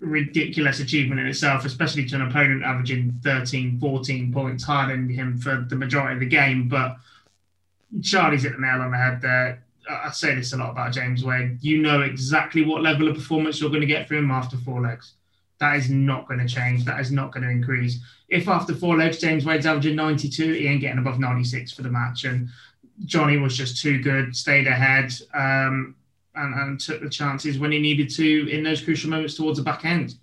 [0.01, 5.39] ridiculous achievement in itself, especially to an opponent averaging 13, 14 points higher than him
[5.39, 6.69] for the majority of the game.
[6.69, 6.97] But
[8.03, 9.65] Charlie's hit the nail on the head there.
[9.91, 11.59] I say this a lot about James Wade.
[11.63, 14.83] You know exactly what level of performance you're going to get from him after four
[14.83, 15.15] legs.
[15.61, 16.85] That is not going to change.
[16.85, 17.99] That is not going to increase.
[18.29, 21.89] If after four legs James Wade's averaging 92, he ain't getting above 96 for the
[21.89, 22.25] match.
[22.25, 22.49] And
[23.05, 25.95] Jonny was just too good, stayed ahead, um,
[26.35, 29.65] and, and took the chances when he needed to in those crucial moments towards the
[29.65, 30.15] back end.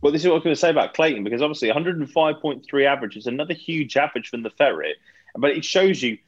[0.00, 3.16] Well, this is what I was going to say about Clayton because obviously 105.3 average
[3.16, 4.96] is another huge average from the Ferret,
[5.36, 6.18] but it shows you,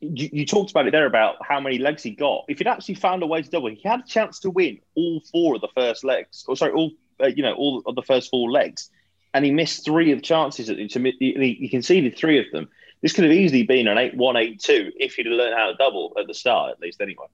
[0.00, 0.28] you.
[0.32, 2.44] You talked about it there about how many legs he got.
[2.48, 5.22] If he'd actually found a way to double, he had a chance to win all
[5.30, 6.44] four of the first legs.
[6.48, 8.90] Or sorry, all uh, you know, all of the first four legs,
[9.34, 10.68] and he missed three of the chances.
[10.68, 12.68] He, he conceded three of them.
[13.02, 15.76] This could have easily been an 8 1 8 2 if he'd learned how to
[15.76, 17.26] double at the start, at least, anyway.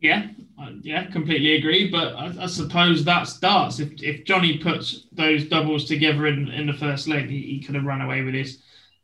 [0.00, 0.28] Yeah,
[0.82, 1.90] yeah, completely agree.
[1.90, 3.80] But I, I, suppose that starts.
[3.80, 7.74] If, if Jonny puts those doubles together in, in the first leg, he, he could
[7.74, 8.58] have run away with this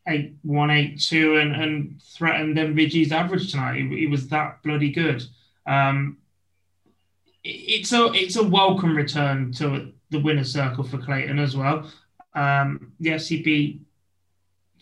[0.07, 3.77] 8 1 8 2 and, and threatened MVG's average tonight.
[3.77, 5.25] He, he was that bloody good.
[5.67, 6.19] Um,
[7.45, 11.91] it's a it's a welcome return to the winner's circle for Clayton as well.
[12.35, 13.81] Um, yes, he beat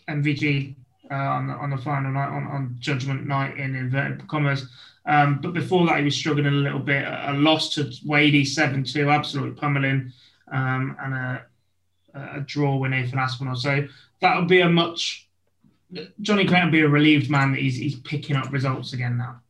[0.07, 0.75] MVG
[1.11, 4.69] uh, on, the, on the final night, on, on Judgment Night in inverted commas.
[5.05, 7.03] Um, but before that, he was struggling a little bit.
[7.05, 10.11] A, loss to Wadey 7 2, absolute pummeling,
[10.51, 11.45] um, and a,
[12.13, 13.55] a, draw with Nathan Aspinall.
[13.55, 13.87] So
[14.21, 15.27] that would be a much.
[16.21, 19.41] Jonny Clayton would be a relieved man that he's, he's picking up results again now.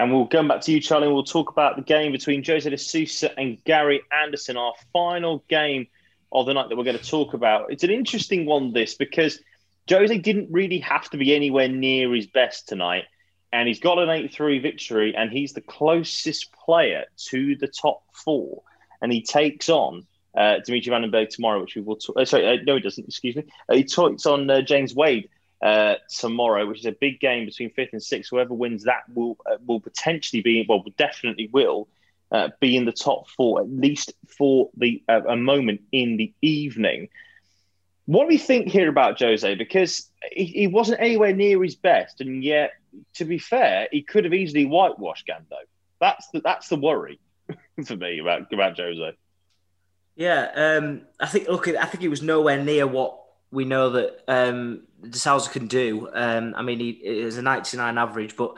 [0.00, 1.08] And we'll come back to you, Charlie.
[1.08, 5.88] We'll talk about the game between Jose de Sousa and Gary Anderson, our final game
[6.32, 7.70] of the night that we're going to talk about.
[7.70, 9.42] It's an interesting one, this, because
[9.90, 13.04] Jose didn't really have to be anywhere near his best tonight.
[13.52, 18.02] And he's got an 8 3 victory, and he's the closest player to the top
[18.24, 18.62] four.
[19.02, 22.16] And he takes on uh, Dimitri Van den Bergh tomorrow, which we will talk.
[22.16, 23.44] Uh, sorry, uh, no, he doesn't, excuse me.
[23.68, 25.28] Uh, he takes on uh, James Wade
[25.62, 28.30] uh, tomorrow, which is a big game between fifth and sixth.
[28.30, 31.88] Whoever wins that will will potentially be, well, definitely will
[32.32, 36.32] uh, be in the top four, at least for the uh, a moment in the
[36.42, 37.08] evening.
[38.06, 39.54] What do we think here about Jose?
[39.54, 42.72] Because he, he, wasn't anywhere near his best, and yet,
[43.14, 45.58] to be fair, he could have easily whitewashed Gando.
[46.00, 47.20] That's the that's the worry
[47.84, 49.16] for me about about Jose.
[50.16, 51.48] Yeah, um, I think.
[51.48, 53.20] Look, I think he was nowhere near what
[53.50, 56.08] we know that um, De Sousa can do.
[56.12, 58.56] Um, I mean, he is a 99 average, but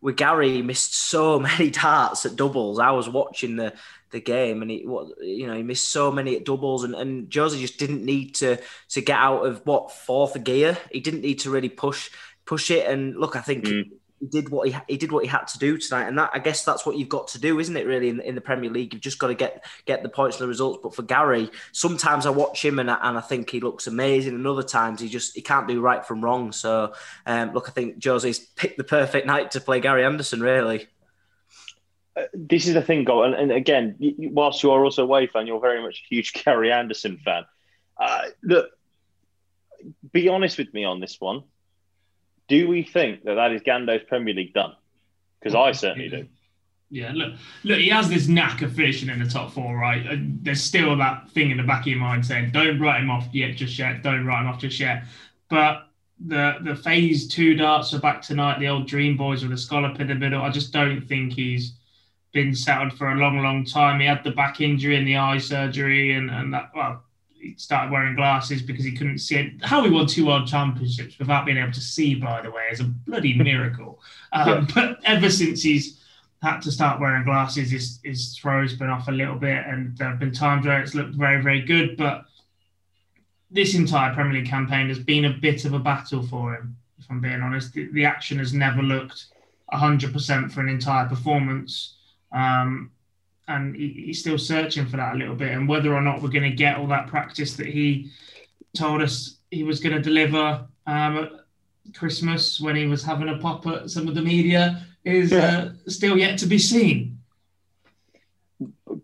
[0.00, 2.78] with Gary, he missed so many darts at doubles.
[2.78, 3.72] I was watching the
[4.10, 7.32] the game, and he what you know he missed so many at doubles, and and
[7.34, 8.58] Jose just didn't need to
[8.90, 10.78] to get out of what fourth gear.
[10.92, 12.10] He didn't need to really push
[12.44, 12.86] push it.
[12.88, 13.64] And look, I think.
[13.64, 13.90] Mm
[14.24, 16.38] he did what he he did what he had to do tonight, and that I
[16.38, 17.86] guess that's what you've got to do, isn't it?
[17.86, 20.44] Really, in, in the Premier League, you've just got to get get the points and
[20.44, 20.80] the results.
[20.82, 24.34] But for Gary, sometimes I watch him and I, and I think he looks amazing,
[24.34, 26.52] and other times he just he can't do right from wrong.
[26.52, 26.94] So,
[27.26, 30.40] um, look, I think Jose's picked the perfect night to play Gary Anderson.
[30.40, 30.86] Really.
[32.16, 35.26] Uh, this is the thing, Gob, and, and again, whilst you are also a Way
[35.26, 37.44] fan, you're very much a huge Gary Anderson fan.
[38.00, 38.70] Uh, look,
[40.12, 41.42] be honest with me on this one
[42.48, 44.74] do we think that that is Gando's Premier League done?
[45.40, 46.26] Because I certainly do.
[46.90, 50.04] Yeah, look, look, he has this knack of finishing in the top four, right?
[50.44, 53.26] There's still that thing in the back of your mind saying, "Don't write him off
[53.32, 54.02] yet, just yet.
[54.02, 55.04] Don't write him off just yet."
[55.48, 55.88] But
[56.24, 58.60] the the phase two darts are back tonight.
[58.60, 60.42] The old Dream Boys with a scallop in the middle.
[60.42, 61.72] I just don't think he's
[62.32, 64.00] been settled for a long, long time.
[64.00, 67.02] He had the back injury and the eye surgery, and and that well,
[67.44, 69.64] he started wearing glasses because he couldn't see it.
[69.64, 72.80] How he won two world championships without being able to see, by the way, is
[72.80, 74.00] a bloody miracle.
[74.32, 74.66] Um, yeah.
[74.74, 76.00] But ever since he's
[76.42, 80.08] had to start wearing glasses, his, his throw's been off a little bit, and there
[80.08, 81.96] have been times where it's looked very, very good.
[81.96, 82.24] But
[83.50, 87.04] this entire Premier League campaign has been a bit of a battle for him, if
[87.10, 87.74] I'm being honest.
[87.74, 89.26] The, the action has never looked
[89.72, 91.96] 100% for an entire performance.
[92.32, 92.90] Um,
[93.48, 95.52] and he, he's still searching for that a little bit.
[95.52, 98.10] And whether or not we're going to get all that practice that he
[98.74, 101.30] told us he was going to deliver um, at
[101.94, 105.68] Christmas when he was having a pop at some of the media is yeah.
[105.68, 107.18] uh, still yet to be seen.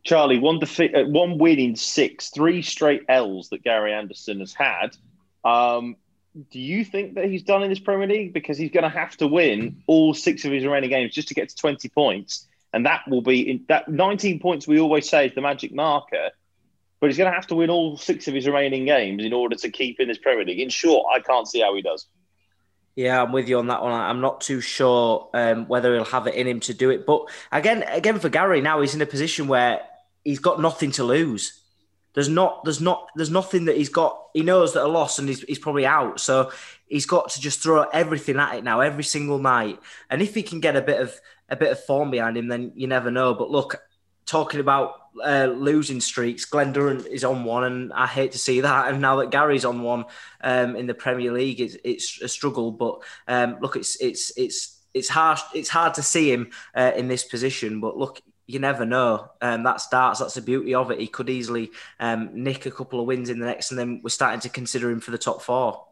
[0.03, 4.55] Charlie, one defeat, uh, one win in six, three straight L's that Gary Anderson has
[4.55, 4.97] had.
[5.45, 5.97] Um,
[6.51, 9.17] do you think that he's done in this Premier League because he's going to have
[9.17, 12.47] to win all six of his remaining games just to get to twenty points?
[12.73, 16.31] And that will be in that 19 points we always say is the magic marker.
[17.01, 19.57] But he's going to have to win all six of his remaining games in order
[19.57, 20.61] to keep in his Premier League.
[20.61, 22.07] In short, I can't see how he does.
[22.95, 23.93] Yeah, I'm with you on that one.
[23.93, 27.07] I'm not too sure um, whether he'll have it in him to do it.
[27.07, 29.81] But again, again for Gary now, he's in a position where
[30.25, 31.59] he's got nothing to lose.
[32.13, 34.21] There's not, there's not, there's nothing that he's got.
[34.35, 36.21] He knows that a loss and he's, he's probably out.
[36.21, 36.51] So
[36.87, 39.79] he's got to just throw everything at it now, every single night.
[40.11, 41.19] And if he can get a bit of
[41.51, 43.35] a bit of form behind him, then you never know.
[43.35, 43.83] But look,
[44.27, 48.61] talking about uh, losing streaks, Glen Durrant is on one, and I hate to see
[48.61, 48.89] that.
[48.89, 50.05] And now that Gary's on one
[50.43, 52.71] um, in the Premier League, it's, it's a struggle.
[52.71, 55.41] But um, look, it's it's it's it's harsh.
[55.55, 57.81] It's hard to see him uh, in this position.
[57.81, 59.31] But look, you never know.
[59.41, 60.21] Um, that starts.
[60.21, 61.01] That's the beauty of it.
[61.01, 64.11] He could easily um, nick a couple of wins in the next, and then we're
[64.11, 65.87] starting to consider him for the top four.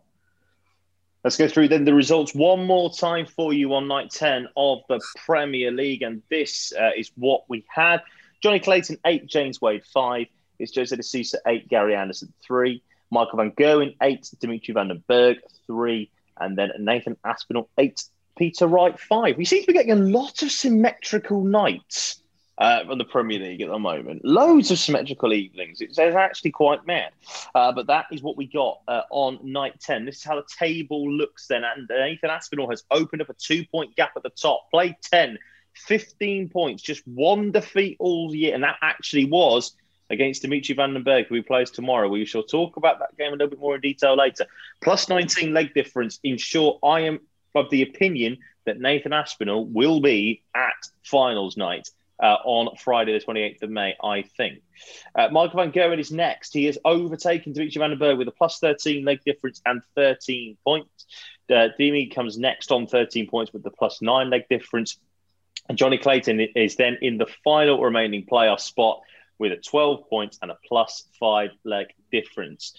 [1.29, 4.79] Let's go through then the results one more time for you on night 10 of
[4.89, 6.01] the Premier League.
[6.01, 8.01] And this uh, is what we had
[8.43, 10.29] Jonny Clayton, eight, James Wade, five.
[10.59, 12.83] It's Jose de Sousa, eight, Gary Anderson, three.
[13.11, 14.31] Michael Van Gerwen, eight.
[14.41, 16.11] Dimitri Van den Bergh, three.
[16.41, 18.05] And then Nathan Aspinall, eight.
[18.39, 19.37] Peter Wright, five.
[19.37, 22.23] We seem to be getting a lot of symmetrical nights
[22.59, 24.25] uh, from the Premier League at the moment.
[24.25, 25.81] Loads of symmetrical evenings.
[25.81, 27.13] It's, it's actually quite mad.
[27.55, 30.05] Uh, but that is what we got uh, on night 10.
[30.05, 31.63] This is how the table looks then.
[31.65, 35.39] And Nathan Aspinall has opened up a two point gap at the top, played 10,
[35.75, 38.55] 15 points, just one defeat all year.
[38.55, 39.77] And that actually was
[40.11, 42.09] against Dimitri Van den Bergh, who he plays tomorrow.
[42.09, 44.47] We shall talk about that game a little bit more in detail later.
[44.83, 46.19] Plus 19 leg difference.
[46.25, 47.21] In short, I am
[47.55, 51.89] of the opinion that Nathan Aspinall will be at finals night
[52.21, 54.63] uh, on Friday, the 28th of May, I think.
[55.15, 56.53] Uh, Michael Van Gerwen is next.
[56.53, 60.57] He has overtaken Dimitri Van den Bergh with a plus 13 leg difference and 13
[60.65, 61.07] points.
[61.51, 64.99] Uh, Dimi comes next on 13 points with the plus nine leg difference.
[65.69, 69.01] And Jonny Clayton is then in the final remaining playoff spot
[69.39, 72.75] with a 12 points and a plus five leg difference.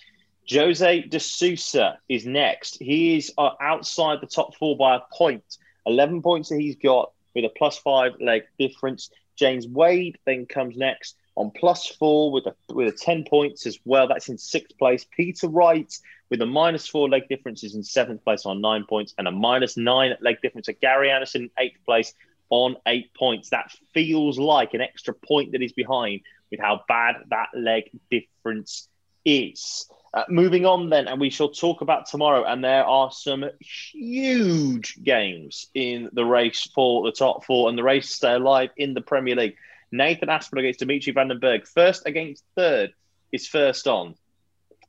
[0.51, 2.77] Jose de Sousa is next.
[2.79, 5.43] He is uh, outside the top four by a point.
[5.85, 9.11] 11 points that he's got with a plus five leg difference.
[9.39, 13.79] James Wade then comes next on plus four with a with a 10 points as
[13.85, 14.07] well.
[14.07, 15.05] That's in sixth place.
[15.09, 15.91] Peter Wright
[16.29, 19.31] with a minus four leg difference is in seventh place on nine points and a
[19.31, 20.67] minus nine leg difference.
[20.81, 22.13] Gary Anderson in eighth place
[22.49, 23.49] on eight points.
[23.49, 26.21] That feels like an extra point that he's behind
[26.51, 28.89] with how bad that leg difference
[29.23, 29.89] is.
[30.13, 32.43] Uh, moving on then, and we shall talk about tomorrow.
[32.43, 37.83] And there are some huge games in the race for the top four and the
[37.83, 39.55] race to stay alive in the Premier League.
[39.91, 41.67] Nathan Aspinall against Dimitri Van den Bergh.
[41.67, 42.93] First against third
[43.31, 44.15] is first on.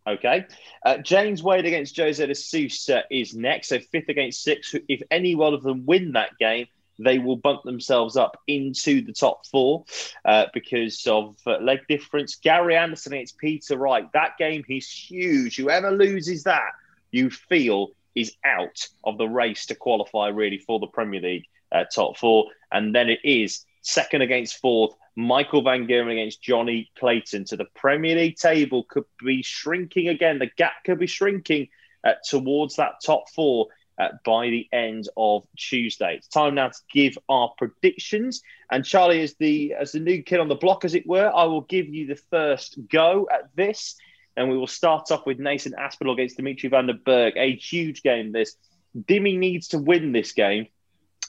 [0.06, 0.46] Okay.
[0.84, 3.68] Uh, James Wade against Jose de Sousa is next.
[3.68, 4.74] So fifth against sixth.
[4.88, 6.66] If any one of them win that game,
[7.04, 9.84] they will bump themselves up into the top four
[10.24, 12.36] uh, because of uh, leg difference.
[12.36, 14.10] Gary Anderson against Peter Wright.
[14.12, 15.56] That game is huge.
[15.56, 16.72] Whoever loses that,
[17.10, 21.84] you feel is out of the race to qualify really for the Premier League uh,
[21.84, 22.46] top four.
[22.72, 24.94] And then it is second against fourth.
[25.16, 27.46] Michael Van Gerwen against Jonny Clayton.
[27.46, 30.38] So the Premier League table could be shrinking again.
[30.38, 31.68] The gap could be shrinking
[32.04, 33.68] uh, towards that top four
[34.00, 36.14] uh, by the end of Tuesday.
[36.16, 38.42] It's time now to give our predictions.
[38.70, 41.44] And Charlie, as the as the new kid on the block, as it were, I
[41.44, 43.96] will give you the first go at this.
[44.36, 47.36] And we will start off with Nathan Aspinall against Dimitri Van den Bergh.
[47.36, 48.32] A huge game.
[48.32, 48.56] This
[48.96, 50.68] Dimi needs to win this game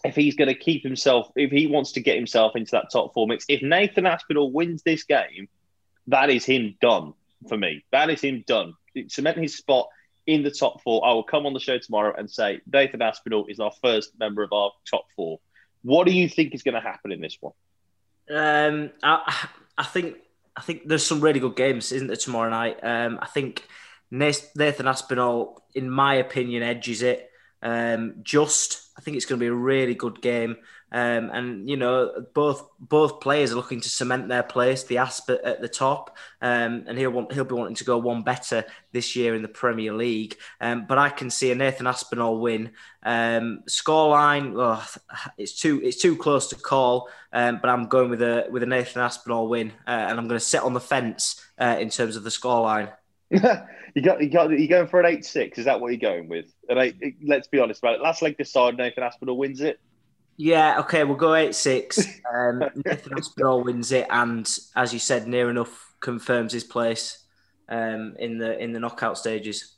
[0.05, 3.13] if he's going to keep himself, if he wants to get himself into that top
[3.13, 3.45] four mix.
[3.49, 5.49] If Nathan Aspinall wins this game,
[6.07, 7.13] that is him done
[7.49, 7.84] for me.
[7.91, 8.76] That is him done.
[9.07, 9.89] Cementing his spot
[10.28, 11.05] in the top four.
[11.05, 14.43] I will come on the show tomorrow and say Nathan Aspinall is our first member
[14.43, 15.39] of our top four.
[15.84, 17.53] What do you think is going to happen in this one?
[18.30, 19.47] Um, I,
[19.78, 20.17] I think
[20.55, 22.80] I think there's some really good games, isn't there, tomorrow night?
[22.84, 23.65] Um, I think
[24.11, 27.30] Nathan Aspinall, in my opinion, edges it.
[27.63, 30.57] Um, just, I think it's going to be a really good game.
[30.92, 34.84] Um, and you know, both both players are looking to cement their place.
[34.84, 38.24] The Asp at the top, um, and he'll want he'll be wanting to go one
[38.24, 40.36] better this year in the Premier League.
[40.60, 42.72] Um, but I can see a Nathan Aspinall win.
[43.04, 44.86] Um, scoreline, oh,
[45.38, 47.10] it's too it's too close to call.
[47.32, 50.39] Um, but I'm going with a with a Nathan Aspinall win, uh, and I'm going
[50.39, 52.92] to sit on the fence uh, in terms of the scoreline.
[53.30, 53.39] you
[54.02, 55.58] got you got you going for an eight six?
[55.58, 56.48] Is that what you're going with?
[56.68, 58.02] And let's be honest about it.
[58.02, 59.80] Last leg decide Nathan Aspinall wins it.
[60.38, 61.99] Yeah, okay, we'll go 8 6.
[62.34, 67.25] Um, Nathan Aspinall wins it, and as you said, near enough confirms his place
[67.67, 69.75] um, in the in the knockout stages.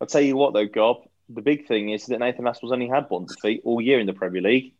[0.00, 3.10] I'll tell you what, though, Gob, the big thing is that Nathan Aspinall's only had
[3.10, 4.72] one defeat all year in the Premier League.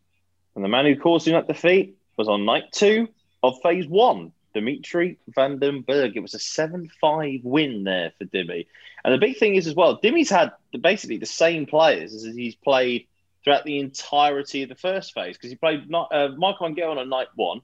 [0.55, 3.09] And the man who caused him that defeat was on night two
[3.43, 6.17] of phase one, Dimitri Van den Bergh.
[6.17, 8.67] It was a 7 5 win there for Dimi.
[9.05, 12.55] And the big thing is, as well, Dimi's had basically the same players as he's
[12.55, 13.07] played
[13.47, 17.29] throughout the entirety of the first phase because he played not, uh, Michael on night
[17.37, 17.61] one,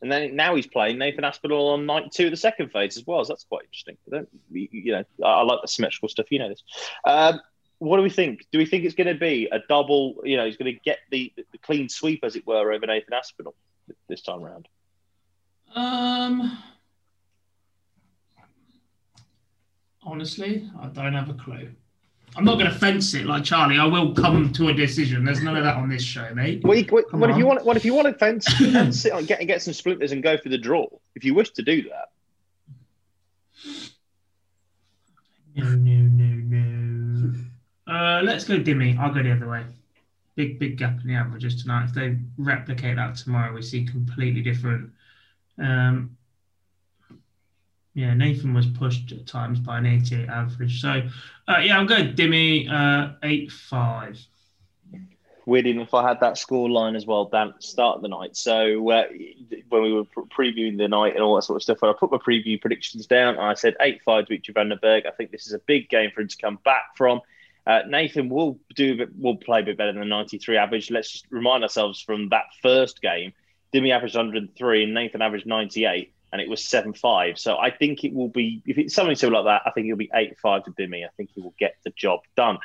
[0.00, 3.04] and then now he's playing Nathan Aspinall on night two of the second phase as
[3.04, 3.24] well.
[3.24, 3.96] So that's quite interesting.
[4.52, 6.26] you know, I, I, like the symmetrical stuff.
[6.30, 6.62] You know this.
[7.04, 7.40] Um,
[7.78, 8.46] what do we think?
[8.52, 10.20] Do we think it's going to be a double?
[10.22, 13.12] You know, he's going to get the, the clean sweep, as it were, over Nathan
[13.12, 13.56] Aspinall
[14.08, 14.68] this time around.
[15.74, 16.62] Um,
[20.04, 21.70] honestly, I don't have a clue.
[22.36, 23.78] I'm not going to fence it like Charlie.
[23.78, 25.24] I will come to a decision.
[25.24, 26.64] There's none of that on this show, mate.
[26.64, 27.64] What, what, what if you want?
[27.64, 30.36] What if you want to fence and sit on get get some splinters and go
[30.36, 30.86] for the draw?
[31.14, 32.08] If you wish to do that.
[35.56, 37.34] No, no, no, no.
[37.86, 38.98] Uh, let's go Dimi.
[38.98, 39.64] I'll go the other way.
[40.34, 41.84] Big, big gap in the averages tonight.
[41.84, 44.90] If they replicate that tomorrow, we see completely different.
[45.58, 46.16] Um,
[47.94, 50.80] yeah, Nathan was pushed at times by an 88 average.
[50.80, 51.02] So,
[51.48, 54.26] uh, yeah, I'm going Dimi uh, 8 5.
[55.46, 58.36] Weird if I had that score line as well, Dan, start of the night.
[58.36, 59.04] So, uh,
[59.68, 62.10] when we were previewing the night and all that sort of stuff, when I put
[62.10, 65.06] my preview predictions down, I said 8 5 to Van den Bergh.
[65.06, 67.20] I think this is a big game for him to come back from.
[67.66, 70.90] Uh, Nathan will do will play a bit better than the 93 average.
[70.90, 73.32] Let's just remind ourselves from that first game.
[73.72, 77.38] Dimi averaged 103 and Nathan averaged 98 and it was seven five.
[77.38, 79.68] So I think it will be if it's something similar like that.
[79.68, 81.04] I think it'll be eight five to Dimi.
[81.04, 82.58] I think he will get the job done.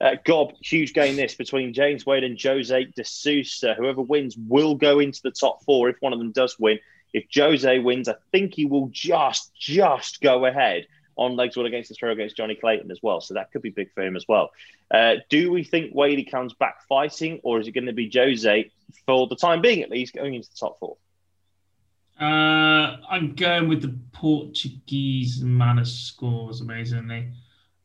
[0.00, 3.74] Uh, Gob, huge game this between James Wade and Jose De Sousa.
[3.74, 6.78] Whoever wins will go into the top four if one of them does win.
[7.12, 11.90] If Jose wins, I think he will just just go ahead on legs all against
[11.90, 13.20] the throw against Jonny Clayton as well.
[13.20, 14.52] So that could be big for him as well.
[14.90, 18.70] Uh, do we think Wade comes back fighting, or is it going to be Jose
[19.04, 20.96] for the time being at least going into the top four?
[22.20, 27.32] Uh, I'm going with the Portuguese man scores amazingly.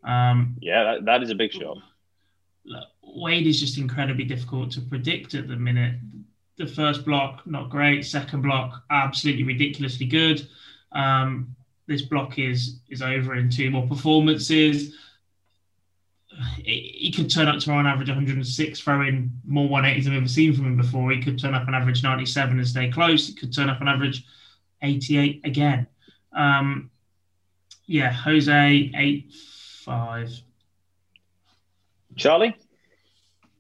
[0.04, 1.78] Um, yeah, that, that is a big shot.
[3.02, 5.96] Wade is just incredibly difficult to predict at the minute.
[6.58, 8.06] The first block, not great.
[8.06, 10.46] Second block, absolutely ridiculously good.
[10.92, 11.56] Um,
[11.88, 14.96] this block is is over in two more performances
[16.64, 20.54] he could turn up tomorrow and average 106, throw in more 180s I've ever seen
[20.54, 21.12] from him before.
[21.12, 23.28] He could turn up and average 97 and stay close.
[23.28, 24.26] He could turn up and average
[24.82, 25.88] 88 again.
[26.34, 26.90] Um,
[27.86, 29.34] yeah, Jose, 8
[29.84, 30.42] 5.
[32.16, 32.56] Charlie?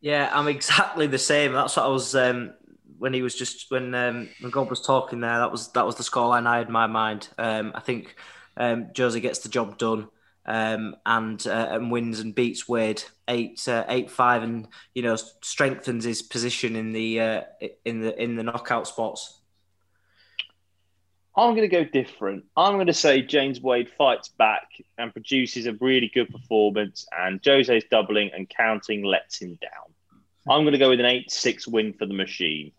[0.01, 1.53] Yeah, I'm exactly the same.
[1.53, 2.53] That's what I was um,
[2.97, 5.39] when he was just when um, when Gob was talking there.
[5.39, 7.28] That was that was the scoreline I had in my mind.
[7.38, 8.15] Um, I think
[8.55, 10.07] um, Jose gets the job done
[10.46, 15.16] um, and uh, and wins and beats Wade eight uh, eight five and you know
[15.16, 17.41] strengthens his position in the uh,
[17.84, 19.39] in the in the knockout spots.
[21.38, 22.46] I'm going to go different.
[22.56, 27.41] I'm going to say James Wade fights back and produces a really good performance, and
[27.43, 29.93] Jose's doubling and counting lets him down.
[30.48, 32.72] I'm going to go with an 8 6 win for the machine.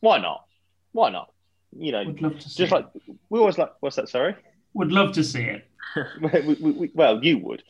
[0.00, 0.44] Why not?
[0.92, 1.32] Why not?
[1.76, 2.86] You know, just like
[3.30, 4.08] we always like, what's that?
[4.08, 4.36] Sorry?
[4.74, 5.66] Would love to see it.
[6.20, 7.62] we, we, we, well, you would.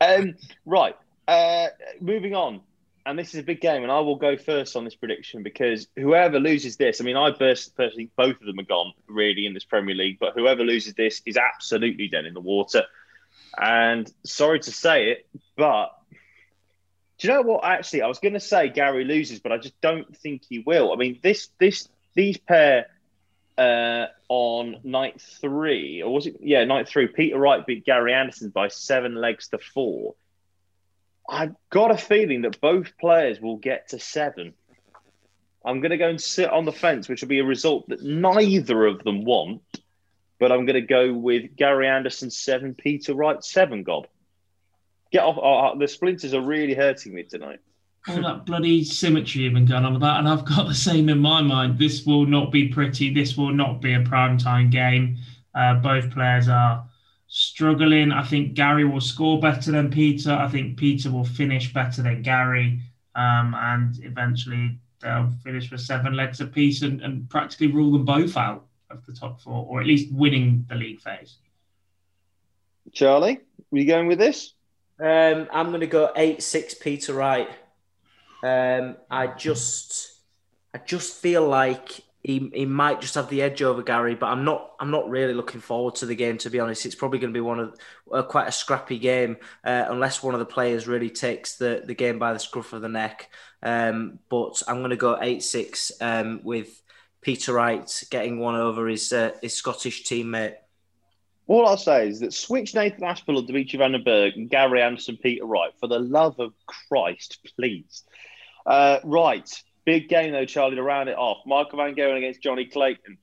[0.00, 0.96] Um, right.
[1.26, 1.68] Uh,
[2.00, 2.60] moving on.
[3.04, 5.88] And this is a big game, and I will go first on this prediction because
[5.96, 9.64] whoever loses this, I mean, I personally, both of them are gone really in this
[9.64, 12.84] Premier League, but whoever loses this is absolutely dead in the water.
[13.60, 15.98] And sorry to say it, but
[17.18, 17.64] do you know what?
[17.64, 20.92] Actually, I was going to say Gary loses, but I just don't think he will.
[20.92, 22.86] I mean, this, this, these pair
[23.58, 26.36] uh, on night three, or was it?
[26.40, 27.06] Yeah, night three.
[27.06, 30.14] Peter Wright beat Gary Anderson by seven legs to four.
[31.28, 34.54] I've got a feeling that both players will get to seven.
[35.64, 38.02] I'm going to go and sit on the fence, which will be a result that
[38.02, 39.62] neither of them want.
[40.40, 43.84] But I'm going to go with Gary Anderson seven, Peter Wright seven.
[43.84, 44.08] Gob,
[45.12, 45.38] get off.
[45.40, 47.60] Oh, the splinters are really hurting me tonight.
[48.08, 51.20] All that bloody symmetry you've been going on about, and I've got the same in
[51.20, 51.78] my mind.
[51.78, 53.14] This will not be pretty.
[53.14, 55.18] This will not be a prime time game.
[55.54, 56.84] Uh, both players are
[57.28, 58.10] struggling.
[58.10, 60.32] I think Gary will score better than Peter.
[60.32, 62.80] I think Peter will finish better than Gary,
[63.14, 68.36] um, and eventually they'll finish with seven legs apiece and, and practically rule them both
[68.36, 71.36] out of the top four, or at least winning the league phase.
[72.92, 73.36] Charlie,
[73.72, 74.54] are you going with this?
[74.98, 77.48] Um, I'm going to go eight six Peter Wright.
[78.42, 80.12] Um, I just,
[80.74, 84.44] I just feel like he, he might just have the edge over Gary, but I'm
[84.44, 86.86] not I'm not really looking forward to the game to be honest.
[86.86, 87.74] It's probably going to be one of
[88.12, 91.94] uh, quite a scrappy game uh, unless one of the players really takes the, the
[91.94, 93.28] game by the scruff of the neck.
[93.62, 96.80] Um, but I'm going to go eight six um, with
[97.22, 100.54] Peter Wright getting one over his uh, his Scottish teammate.
[101.48, 105.18] All I'll say is that switch Nathan Aspinall, Dimitri Van den Bergh, and Gary Anderson,
[105.20, 105.72] Peter Wright.
[105.80, 108.04] For the love of Christ, please.
[108.66, 109.48] Uh, right.
[109.84, 111.38] Big game, though, Charlie, to round it off.
[111.46, 113.18] Michael Van Gerwen against Jonny Clayton.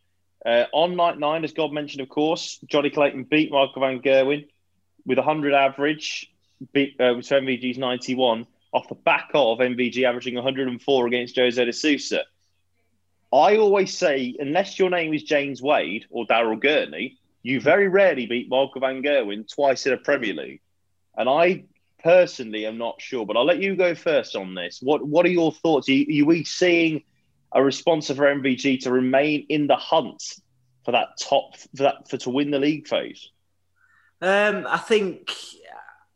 [0.46, 4.48] Uh, on night nine, as Gob mentioned, of course, Jonny Clayton beat Michael Van Gerwen
[5.06, 6.32] with 100 average,
[6.74, 11.74] beat uh, with MVG's 91 off the back of MVG averaging 104 against Jose de
[11.74, 12.24] Sousa.
[13.34, 18.26] I always say, unless your name is James Wade or Daryl Gurney, you very rarely
[18.26, 20.62] beat Michael Van Gerwen twice in a Premier League.
[21.16, 21.64] And I
[22.04, 24.80] personally am not sure, but I'll let you go first on this.
[24.82, 25.90] What What are your thoughts?
[25.90, 27.04] Are, you, are we seeing
[27.52, 30.24] a response for MVG to remain in the hunt
[30.86, 33.30] for that top for that for to win the league phase?
[34.22, 35.32] Um, I think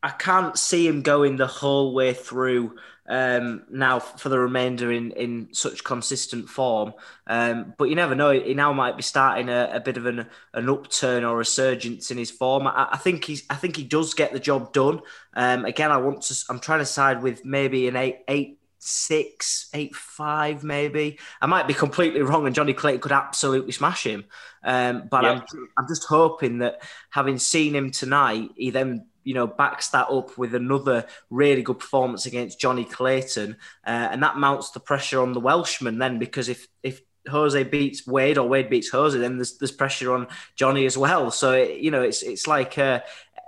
[0.01, 2.75] I can't see him going the whole way through
[3.07, 6.93] um, now for the remainder in, in such consistent form.
[7.27, 8.31] Um, but you never know.
[8.31, 12.11] He now might be starting a, a bit of an, an upturn or a resurgence
[12.11, 12.67] in his form.
[12.67, 13.43] I, I, think he's.
[13.49, 15.01] I think he does get the job done.
[15.33, 16.35] Um, again, I want to.
[16.49, 21.19] I'm trying to side with maybe an eight eight six, eight five, maybe.
[21.41, 24.25] I might be completely wrong, and Jonny Clayton could absolutely smash him.
[24.63, 25.31] Um, but yeah.
[25.31, 30.09] I'm, I'm just hoping that having seen him tonight, he then you know, backs that
[30.09, 35.21] up with another really good performance against Jonny Clayton, uh, and that mounts the pressure
[35.21, 39.37] on the Welshman then because if if Jose beats Wade or Wade beats Jose, then
[39.37, 41.31] there's there's pressure on Jonny as well.
[41.31, 43.01] So you know, it's it's like uh,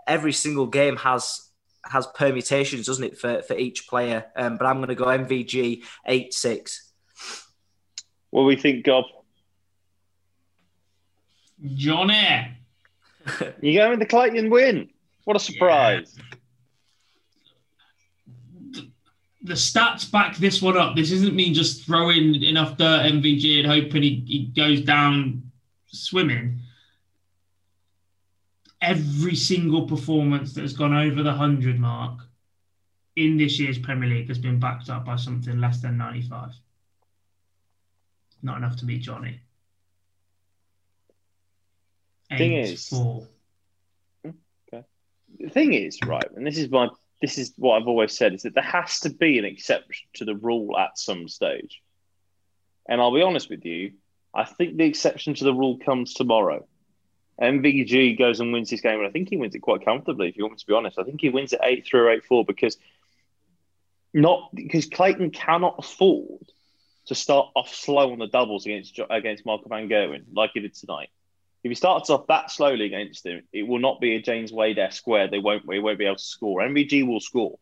[0.07, 1.49] every single game has
[1.83, 4.25] has permutations, doesn't it, for for each player?
[4.35, 6.91] Um, but I'm going to go MVG eight six.
[8.29, 9.05] What do we think, Gob?
[11.73, 12.57] Jonny.
[13.61, 14.89] you going with the Clayton win?
[15.25, 16.17] What a surprise.
[16.17, 16.23] Yeah.
[19.43, 20.95] The stats back this one up.
[20.95, 25.51] This isn't me just throwing enough dirt MVG and hoping he, he goes down
[25.87, 26.61] swimming.
[28.81, 32.21] Every single performance that has gone over the 100 mark
[33.15, 36.51] in this year's Premier League has been backed up by something less than 95.
[38.41, 39.41] Not enough to beat Jonny.
[42.29, 43.27] Thing is, four
[45.39, 46.89] the thing is, right, and this is my
[47.21, 50.25] this is what I've always said is that there has to be an exception to
[50.25, 51.81] the rule at some stage.
[52.87, 53.93] And I'll be honest with you,
[54.33, 56.67] I think the exception to the rule comes tomorrow.
[57.41, 60.29] MVG goes and wins this game, and I think he wins it quite comfortably.
[60.29, 62.09] If you want me to be honest, I think he wins it eight three or
[62.09, 62.77] eight four because
[64.13, 66.45] not because Clayton cannot afford
[67.07, 70.73] to start off slow on the doubles against against Michael Van Gerwen like he did
[70.73, 71.09] tonight.
[71.65, 74.77] If he starts off that slowly against him, it will not be a James Wade
[74.77, 76.61] esque where they won't they won't be able to score.
[76.61, 77.57] MVG will score.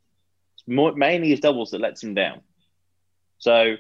[0.56, 2.41] It's more, mainly his doubles that lets him down.
[3.38, 3.76] So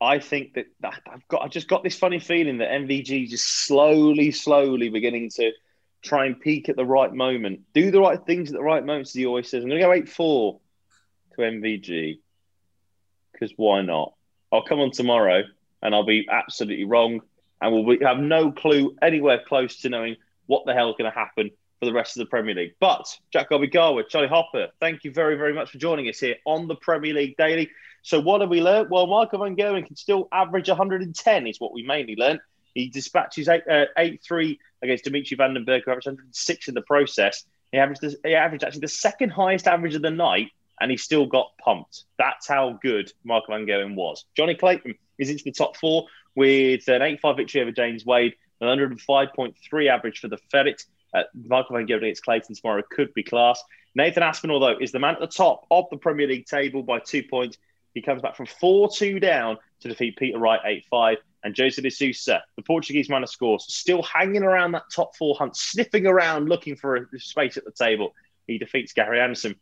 [0.00, 3.46] I think that, that I've got I just got this funny feeling that MVG just
[3.46, 5.52] slowly, slowly beginning to
[6.02, 9.10] try and peak at the right moment, do the right things at the right moments,
[9.10, 9.62] as he always says.
[9.62, 10.58] I'm going to go eight four
[11.36, 12.18] to MVG
[13.30, 14.12] because why not?
[14.50, 15.44] I'll come on tomorrow
[15.82, 17.20] and I'll be absolutely wrong
[17.60, 21.16] and we'll have no clue anywhere close to knowing what the hell is going to
[21.16, 21.50] happen
[21.80, 22.74] for the rest of the Premier League.
[22.80, 26.36] But Jack Gobby Garwood, Charlie Hopper, thank you very, very much for joining us here
[26.44, 27.70] on the Premier League Daily.
[28.02, 28.90] So what have we learned?
[28.90, 32.40] Well, Michael Van Gerwen can still average 110 is what we mainly learned.
[32.74, 33.84] He dispatches 8 uh,
[34.22, 37.44] 3 against Dimitri Van den Bergh, who averaged 106 in the process.
[37.72, 40.50] He averaged, the, he averaged actually the second highest average of the night,
[40.80, 42.04] and he still got pumped.
[42.18, 44.24] That's how good Michael Van Gerwen was.
[44.36, 46.06] Jonny Clayton is into the top four
[46.36, 50.84] with an 8 5 victory over James Wade, an 105.3 average for the Ferret.
[51.12, 53.62] Uh, Michael Van Gerwen against Clayton tomorrow could be class.
[53.94, 56.98] Nathan Aspinall, though, is the man at the top of the Premier League table by
[56.98, 57.56] two points.
[57.94, 61.16] He comes back from 4 2 down to defeat Peter Wright 8 5.
[61.44, 65.36] And Jose de Sousa, the Portuguese man of scores, still hanging around that top four
[65.36, 68.14] hunt, sniffing around looking for a space at the table.
[68.48, 69.54] He defeats Gary Anderson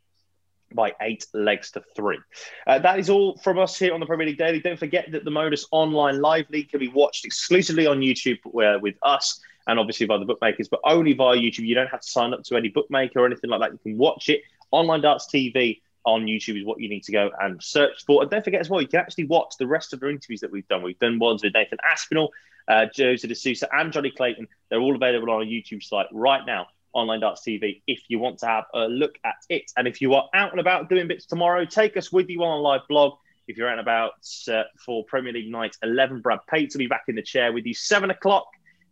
[0.74, 2.18] by eight legs to three.
[2.66, 4.60] Uh, that is all from us here on the Premier League Daily.
[4.60, 8.78] Don't forget that the Modus Online Live League can be watched exclusively on YouTube uh,
[8.80, 11.66] with us and obviously by the bookmakers, but only via YouTube.
[11.66, 13.72] You don't have to sign up to any bookmaker or anything like that.
[13.72, 14.42] You can watch it.
[14.70, 18.22] Online Darts TV on YouTube is what you need to go and search for.
[18.22, 20.50] And don't forget as well, you can actually watch the rest of the interviews that
[20.50, 20.82] we've done.
[20.82, 22.30] We've done ones with Nathan Aspinall,
[22.68, 24.46] uh, Jose de Sousa, and Jonny Clayton.
[24.68, 28.38] They're all available on our YouTube site right now, Online Darts TV, if you want
[28.38, 29.70] to have a look at it.
[29.76, 32.58] And if you are out and about doing bits tomorrow, take us with you on
[32.58, 33.14] a live blog.
[33.46, 34.12] If you're out and about
[34.50, 37.66] uh, for Premier League night 11, Brad Pate will be back in the chair with
[37.66, 37.74] you.
[37.74, 38.46] 7 o'clock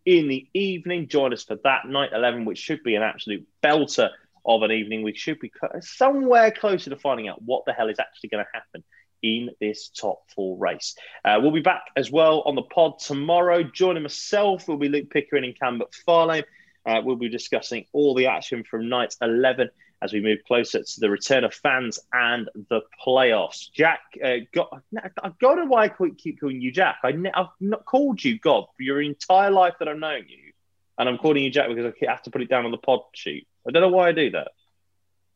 [0.05, 1.09] in the evening.
[1.09, 4.11] Join us for that night 11, which should be an absolute belter
[4.45, 5.03] of an evening.
[5.03, 8.51] We should be somewhere closer to finding out what the hell is actually going to
[8.53, 8.85] happen
[9.23, 10.97] in this top four race.
[11.25, 13.63] Uh, we'll be back as well on the pod tomorrow.
[13.63, 16.45] Joining myself will be Luke Pickering and Cam McFarlane.
[16.85, 19.71] Uh, we'll be discussing all the action from night 11
[20.03, 23.71] as we move closer to the return of fans and the playoffs.
[23.73, 24.83] Jack, uh, got,
[25.23, 26.99] I don't know why I keep calling you Jack.
[27.05, 30.53] I have not called you Gob for your entire life that I've known you.
[30.99, 33.01] And I'm calling you Jack because I have to put it down on the pod
[33.15, 33.47] sheet.
[33.67, 34.49] I don't know why I do that.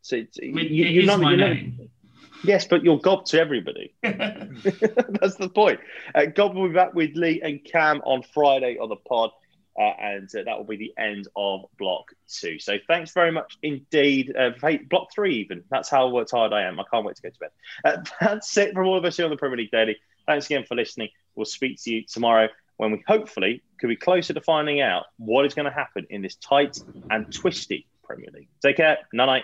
[0.01, 1.75] So it's, I mean, you, are not, my you're name.
[1.79, 1.87] Not,
[2.43, 3.93] yes, but you're Gob to everybody.
[4.03, 5.79] That's the point.
[6.13, 9.31] Uh, Gob will be back with Lee and Cam on Friday on the pod.
[9.77, 12.57] Uh, and uh, that will be the end of block two.
[12.57, 14.35] So thanks very much indeed.
[14.35, 14.51] Uh,
[14.89, 15.63] block three, even.
[15.69, 16.79] That's how tired I am.
[16.79, 17.49] I can't wait to go to bed.
[17.85, 19.97] Uh, that's it from all of us here on the Premier League Daily.
[20.25, 21.09] Thanks again for listening.
[21.35, 25.45] We'll speak to you tomorrow when we hopefully could be closer to finding out what
[25.45, 28.49] is going to happen in this tight and twisty Premier League.
[28.61, 28.97] Take care.
[29.13, 29.43] Night night.